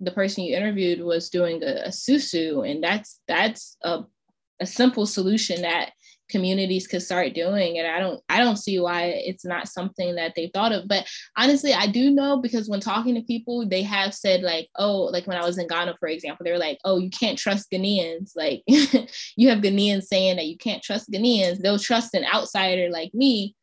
[0.00, 4.04] the person you interviewed was doing a, a susu and that's that's a,
[4.60, 5.92] a simple solution that
[6.30, 10.32] communities could start doing and i don't i don't see why it's not something that
[10.34, 10.88] they thought of.
[10.88, 11.06] But
[11.36, 15.26] honestly i do know because when talking to people they have said like oh like
[15.26, 18.32] when i was in ghana for example they're like oh you can't trust ghanaians.
[18.36, 21.58] Like you have ghanaians saying that you can't trust ghanaians.
[21.58, 23.54] They'll trust an outsider like me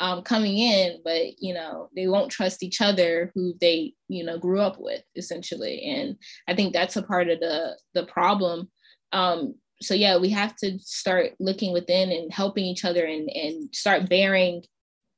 [0.00, 4.38] um, coming in but you know they won't trust each other who they you know
[4.38, 5.82] grew up with essentially.
[5.82, 6.16] And
[6.48, 8.70] i think that's a part of the the problem.
[9.12, 9.54] Um,
[9.84, 14.08] so yeah, we have to start looking within and helping each other and, and start
[14.08, 14.62] bearing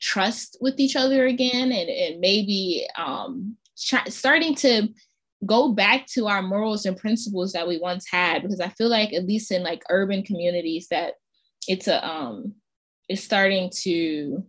[0.00, 4.88] trust with each other again and, and maybe um, try, starting to
[5.46, 9.12] go back to our morals and principles that we once had because I feel like
[9.12, 11.14] at least in like urban communities that
[11.68, 12.54] it's a um
[13.08, 14.44] it's starting to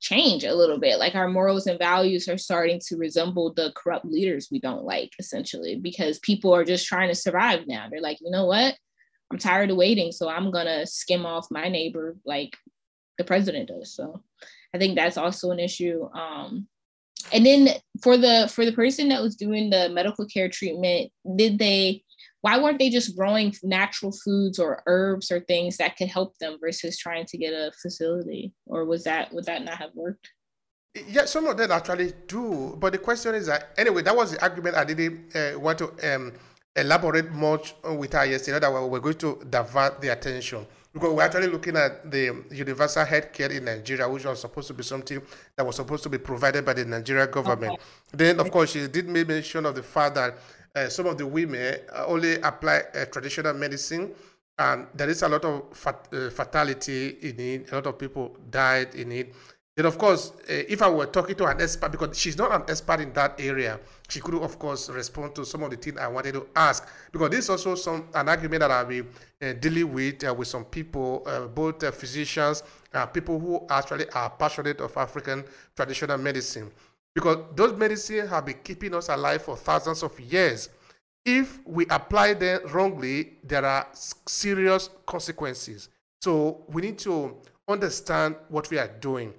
[0.00, 0.98] change a little bit.
[0.98, 5.12] Like our morals and values are starting to resemble the corrupt leaders we don't like
[5.18, 7.88] essentially because people are just trying to survive now.
[7.88, 8.74] They're like you know what
[9.30, 12.56] I'm tired of waiting, so I'm gonna skim off my neighbor like
[13.18, 13.94] the president does.
[13.94, 14.22] So
[14.74, 16.08] I think that's also an issue.
[16.14, 16.66] Um,
[17.32, 17.68] and then
[18.02, 22.02] for the for the person that was doing the medical care treatment, did they?
[22.42, 26.56] Why weren't they just growing natural foods or herbs or things that could help them
[26.58, 28.54] versus trying to get a facility?
[28.66, 30.30] Or was that would that not have worked?
[31.06, 32.76] Yeah, some of them actually do.
[32.80, 36.14] But the question is that anyway, that was the argument I didn't uh, want to
[36.14, 36.32] um,
[36.76, 41.46] elaborate much with her yesterday that we're going to divert the attention because we're actually
[41.46, 45.22] looking at the universal health care in Nigeria, which was supposed to be something
[45.56, 47.74] that was supposed to be provided by the Nigerian government.
[47.74, 47.82] Okay.
[48.12, 50.38] Then, of course, she did make mention of the fact that
[50.74, 54.12] uh, some of the women only apply uh, traditional medicine,
[54.58, 57.72] and there is a lot of fat, uh, fatality in it.
[57.72, 59.34] A lot of people died in it.
[59.80, 62.64] Then, of course, uh, if I were talking to an expert, because she's not an
[62.68, 66.06] expert in that area, she could, of course, respond to some of the things I
[66.06, 66.86] wanted to ask.
[67.10, 70.48] Because this is also some an argument that I'll be uh, dealing with uh, with
[70.48, 72.62] some people, both physicians,
[73.14, 76.70] people who actually are passionate of African traditional medicine.
[77.14, 80.68] Because those medicines have been keeping us alive for thousands of years.
[81.24, 83.88] If we apply them wrongly, there are
[84.26, 85.88] serious consequences.
[86.20, 89.32] So we need to understand what we are doing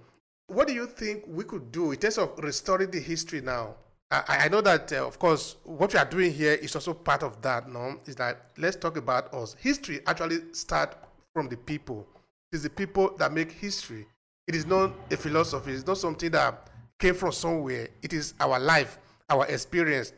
[0.52, 3.76] what do you think we could do in terms of restoring the history now?
[4.12, 7.24] I, I know that, uh, of course, what we are doing here is also part
[7.24, 7.70] of that.
[7.70, 9.56] No, is that let's talk about us.
[9.60, 10.98] History actually starts
[11.34, 12.06] from the people.
[12.52, 14.06] It is the people that make history.
[14.46, 15.72] It is not a philosophy.
[15.72, 16.68] It's not something that
[17.00, 17.88] came from somewhere.
[18.02, 19.00] It is our life,
[19.30, 20.12] our experience.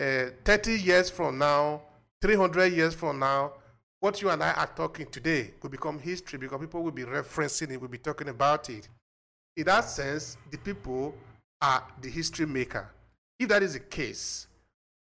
[0.00, 1.82] Uh, 30 years from now,
[2.22, 3.52] 300 years from now,
[4.00, 7.72] what you and I are talking today will become history because people will be referencing
[7.72, 8.88] it, will be talking about it
[9.56, 11.14] in that sense, the people
[11.60, 12.90] are the history maker.
[13.38, 14.46] If that is the case,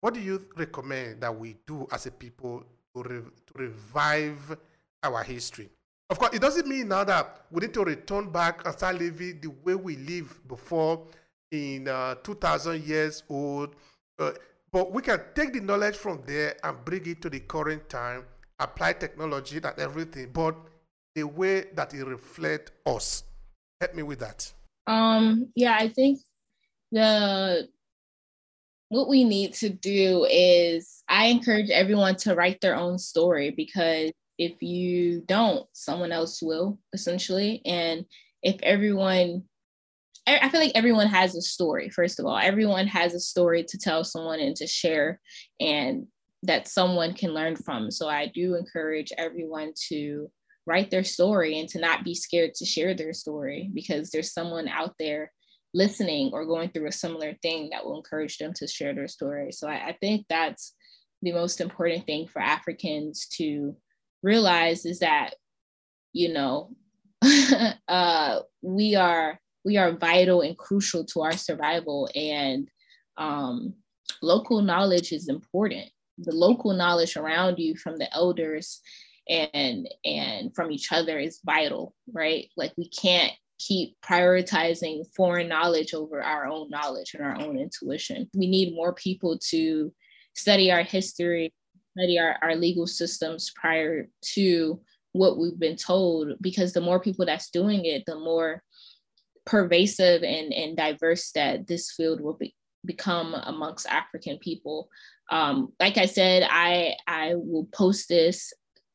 [0.01, 2.63] what do you recommend that we do as a people
[2.95, 4.57] to, re- to revive
[5.03, 5.71] our history?
[6.09, 9.41] Of course, it doesn't mean now that we need to return back and start living
[9.41, 11.03] the way we lived before
[11.51, 13.75] in uh, 2000 years old.
[14.19, 14.33] Uh,
[14.71, 18.25] but we can take the knowledge from there and bring it to the current time,
[18.59, 20.55] apply technology and everything, but
[21.15, 23.25] the way that it reflects us.
[23.81, 24.53] Help me with that.
[24.87, 26.21] Um, yeah, I think
[26.93, 27.69] the
[28.89, 34.13] what we need to do is I encourage everyone to write their own story because
[34.39, 37.63] if you don't, someone else will essentially.
[37.65, 38.05] And
[38.43, 39.45] if everyone
[40.29, 41.89] I feel like everyone has a story.
[41.89, 45.21] First of all, everyone has a story to tell someone and to share,
[45.61, 46.09] and
[46.43, 47.93] that someone can learn from.
[47.93, 50.31] So I do encourage everyone to
[50.67, 54.69] write their story and to not be scared to share their story because there's someone
[54.69, 55.33] out there
[55.73, 59.53] listening or going through a similar thing that will encourage them to share their story.
[59.53, 60.75] So I, I think that's
[61.23, 63.77] the most important thing for Africans to
[64.23, 65.35] realize is that,
[66.13, 66.71] you know,
[67.89, 72.69] uh, we are we are vital and crucial to our survival, and
[73.17, 73.75] um,
[74.23, 75.91] local knowledge is important.
[76.19, 78.81] The local knowledge around you from the elders
[79.29, 82.49] and and from each other is vital, right?
[82.57, 88.29] Like we can't keep prioritizing foreign knowledge over our own knowledge and our own intuition.
[88.35, 89.93] We need more people to
[90.35, 91.53] study our history,
[91.97, 94.81] study our, our legal systems prior to
[95.13, 98.63] what we've been told, because the more people that's doing it, the more
[99.47, 102.55] pervasive and, and diverse that this field will be,
[102.85, 104.91] become amongst African people.
[105.31, 108.53] Um, like I said, I I will post this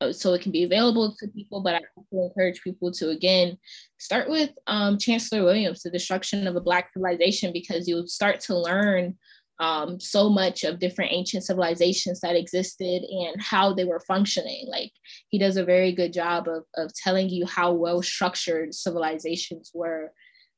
[0.09, 3.57] so it can be available to people, but I also encourage people to again
[3.99, 8.57] start with um, Chancellor Williams, the destruction of the Black civilization, because you'll start to
[8.57, 9.15] learn
[9.59, 14.65] um, so much of different ancient civilizations that existed and how they were functioning.
[14.67, 14.91] Like
[15.29, 20.11] he does a very good job of, of telling you how well structured civilizations were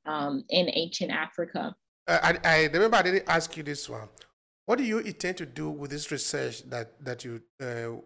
[0.05, 1.75] um, in ancient Africa.
[2.07, 4.07] Uh, I, I remember I didn't ask you this one.
[4.65, 7.99] What do you intend to do with this research that that you uh,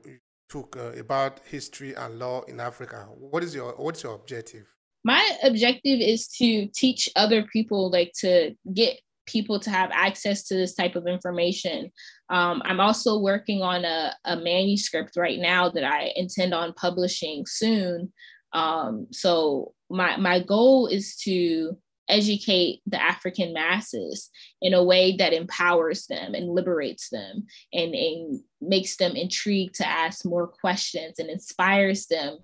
[0.50, 3.08] took uh, about history and law in Africa?
[3.18, 4.74] What is your what's your objective?
[5.04, 10.56] My objective is to teach other people, like to get people to have access to
[10.56, 11.92] this type of information.
[12.30, 17.46] Um, I'm also working on a, a, manuscript right now that I intend on publishing
[17.46, 18.12] soon.
[18.54, 21.78] Um, so my my goal is to
[22.10, 24.30] educate the African masses
[24.62, 29.88] in a way that empowers them and liberates them and, and makes them intrigued to
[29.88, 32.40] ask more questions and inspires them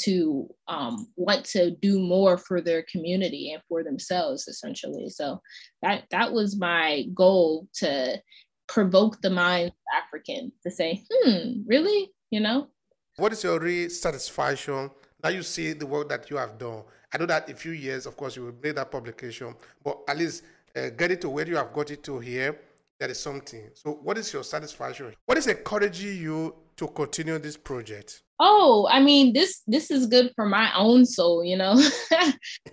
[0.00, 5.08] to um, want to do more for their community and for themselves essentially.
[5.08, 5.40] So
[5.82, 8.20] that that was my goal to
[8.68, 12.12] provoke the minds of african to say hmm really?
[12.30, 12.68] You know?
[13.16, 14.90] What is your real satisfaction?
[15.24, 18.06] Now you see the work that you have done I know that a few years,
[18.06, 20.42] of course, you will make that publication, but at least
[20.76, 22.58] uh, get it to where you have got it to here,
[23.00, 23.70] that is something.
[23.74, 25.14] So, what is your satisfaction?
[25.26, 28.22] What is encouraging you to continue this project?
[28.40, 31.74] Oh, I mean, this this is good for my own soul, you know.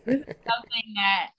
[0.05, 0.27] something
[0.95, 1.29] that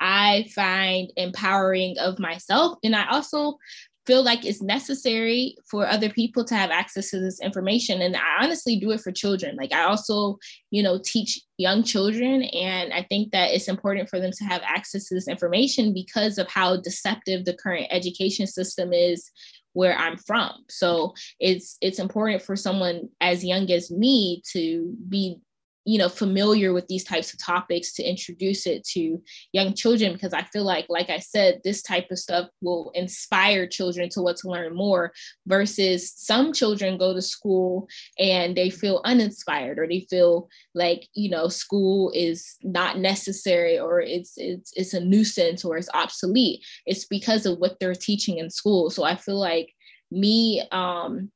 [0.00, 3.58] I find empowering of myself, and I also
[4.06, 8.00] feel like it's necessary for other people to have access to this information.
[8.02, 9.56] And i honestly do it for children.
[9.56, 10.38] Like i also
[10.70, 12.42] you know teach young children.
[12.42, 16.38] And i think that it's important for them to have access to this information because
[16.38, 19.30] of how deceptive the current education system is
[19.72, 20.52] where i'm from.
[20.70, 25.38] So it's it's important for someone as young as me to be
[25.86, 29.22] you know familiar with these types of topics to introduce it to
[29.52, 33.66] young children because i feel like like i said this type of stuff will inspire
[33.66, 35.12] children to want to learn more
[35.46, 41.30] versus some children go to school and they feel uninspired or they feel like you
[41.30, 46.64] know school is not necessary or it's it's it's a nuisance or it's obsolete.
[46.84, 48.90] It's because of what they're teaching in school.
[48.90, 49.72] So i feel like
[50.10, 51.30] me um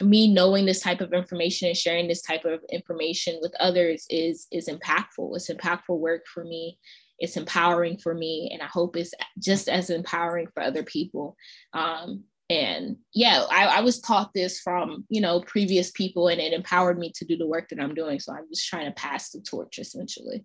[0.00, 4.46] me knowing this type of information and sharing this type of information with others is
[4.50, 5.34] is impactful.
[5.34, 6.78] It's impactful work for me.
[7.18, 11.36] It's empowering for me and i hope it's just as empowering for other people.
[11.72, 16.52] Um, and yeah I, I, was taught this from you know previous people and it
[16.52, 18.18] empowered me to do the work that i'm doing.
[18.18, 20.44] So i'm just trying to pass the torch essentially.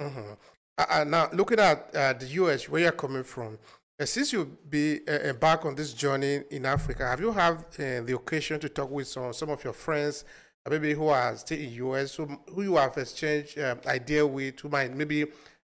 [0.00, 0.32] Mm-hmm.
[0.78, 5.00] uh, now looking at uh, the us where you're coming from uh, since you be
[5.08, 9.08] uh, on this journey in Africa, have you had uh, the occasion to talk with
[9.08, 10.24] some, some of your friends,
[10.68, 14.68] maybe who are still in US, who, who you have exchanged um, idea with, who
[14.68, 15.26] might maybe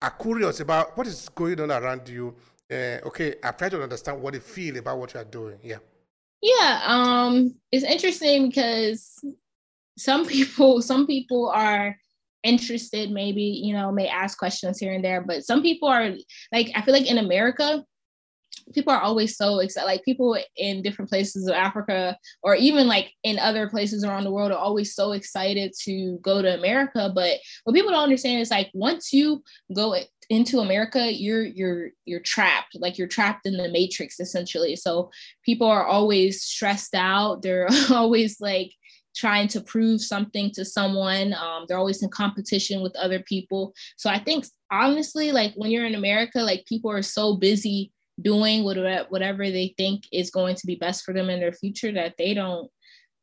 [0.01, 2.35] are curious about what is going on around you?
[2.71, 5.57] Uh, okay, I try to understand what they feel about what you are doing.
[5.63, 5.77] Yeah.
[6.41, 9.23] Yeah, um, it's interesting because
[9.97, 11.97] some people, some people are
[12.45, 16.13] interested maybe you know may ask questions here and there but some people are
[16.53, 17.83] like i feel like in america
[18.73, 19.85] people are always so excited.
[19.85, 24.31] Like people in different places of Africa or even like in other places around the
[24.31, 27.11] world are always so excited to go to America.
[27.13, 29.43] But what people don't understand is like once you
[29.75, 29.95] go
[30.29, 32.75] into America, you're you're you're trapped.
[32.75, 34.75] Like you're trapped in the matrix essentially.
[34.75, 35.11] So
[35.43, 37.41] people are always stressed out.
[37.41, 38.71] They're always like
[39.15, 41.33] trying to prove something to someone.
[41.33, 43.73] Um, they're always in competition with other people.
[43.95, 48.63] So I think honestly, like when you're in America, like people are so busy doing
[48.63, 52.15] whatever whatever they think is going to be best for them in their future that
[52.17, 52.69] they don't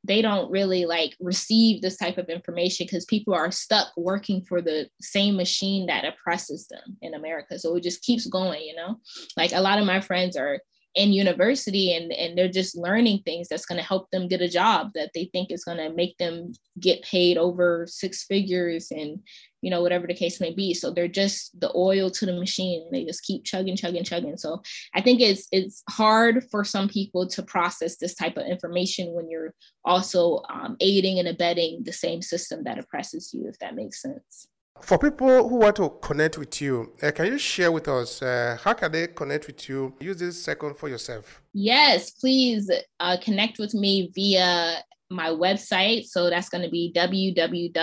[0.05, 4.61] they don't really like receive this type of information because people are stuck working for
[4.61, 7.59] the same machine that oppresses them in America.
[7.59, 8.97] So it just keeps going, you know?
[9.37, 10.59] Like a lot of my friends are
[10.95, 14.49] in university and, and they're just learning things that's going to help them get a
[14.49, 19.21] job that they think is going to make them get paid over six figures and
[19.63, 22.87] you know whatever the case may be so they're just the oil to the machine
[22.93, 24.61] they just keep chugging chugging chugging so
[24.95, 29.31] i think it's it's hard for some people to process this type of information when
[29.31, 34.03] you're also um, aiding and abetting the same system that oppresses you if that makes
[34.03, 34.49] sense
[34.81, 38.59] for people who want to connect with you, uh, can you share with us uh,
[38.61, 39.95] how can they connect with you?
[40.01, 41.41] Use this second for yourself.
[41.53, 42.69] Yes, please
[42.99, 44.83] uh, connect with me via
[45.13, 46.07] my website.
[46.07, 47.75] So that's going to be www.moor,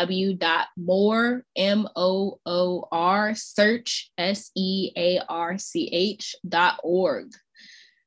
[1.56, 7.28] M-O-O-R, search, S-E-A-R-C-H dot org.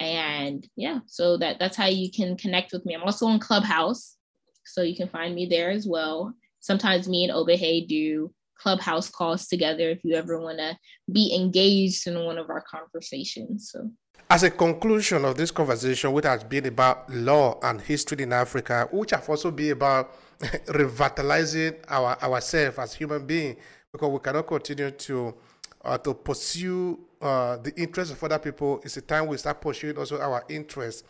[0.00, 2.94] And yeah, so that that's how you can connect with me.
[2.94, 4.16] I'm also on Clubhouse,
[4.64, 6.34] so you can find me there as well.
[6.60, 10.76] Sometimes me and Obehi do Clubhouse calls together if you ever want to
[11.12, 13.70] be engaged in one of our conversations.
[13.72, 13.90] So
[14.30, 18.88] as a conclusion of this conversation, which has been about law and history in Africa,
[18.92, 20.14] which have also been about
[20.68, 23.56] revitalizing our ourselves as human beings,
[23.92, 25.34] because we cannot continue to
[25.84, 28.80] uh, to pursue uh, the interests of other people.
[28.84, 31.02] It's a time we start pursuing also our interests.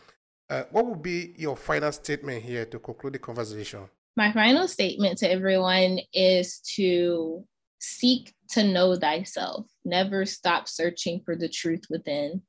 [0.50, 3.88] Uh, what would be your final statement here to conclude the conversation?
[4.16, 7.44] My final statement to everyone is to
[7.78, 9.66] seek to know thyself.
[9.84, 12.42] Never stop searching for the truth within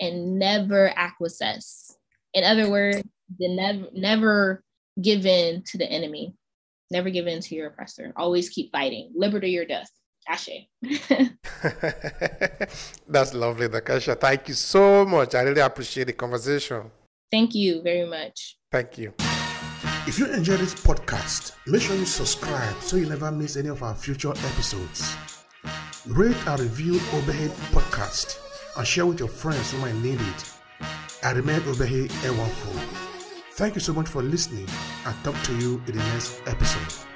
[0.00, 1.96] and never acquiesce.
[2.32, 3.02] In other words,
[3.38, 4.64] never never
[5.00, 6.34] give in to the enemy.
[6.90, 8.12] Never give in to your oppressor.
[8.16, 9.12] Always keep fighting.
[9.14, 9.90] Liberty or death.
[10.28, 10.68] Ashe.
[13.08, 14.18] That's lovely, Nakasha.
[14.18, 15.34] Thank you so much.
[15.34, 16.90] I really appreciate the conversation.
[17.30, 18.58] Thank you very much.
[18.70, 19.12] Thank you.
[20.06, 23.82] If you enjoyed this podcast, make sure you subscribe so you never miss any of
[23.82, 25.16] our future episodes.
[26.06, 28.38] Rate and review Obehi Podcast
[28.76, 30.52] and share with your friends who might need it.
[31.22, 32.80] I remain Obehi Ewanfoh.
[33.52, 34.68] Thank you so much for listening
[35.06, 37.13] and talk to you in the next episode.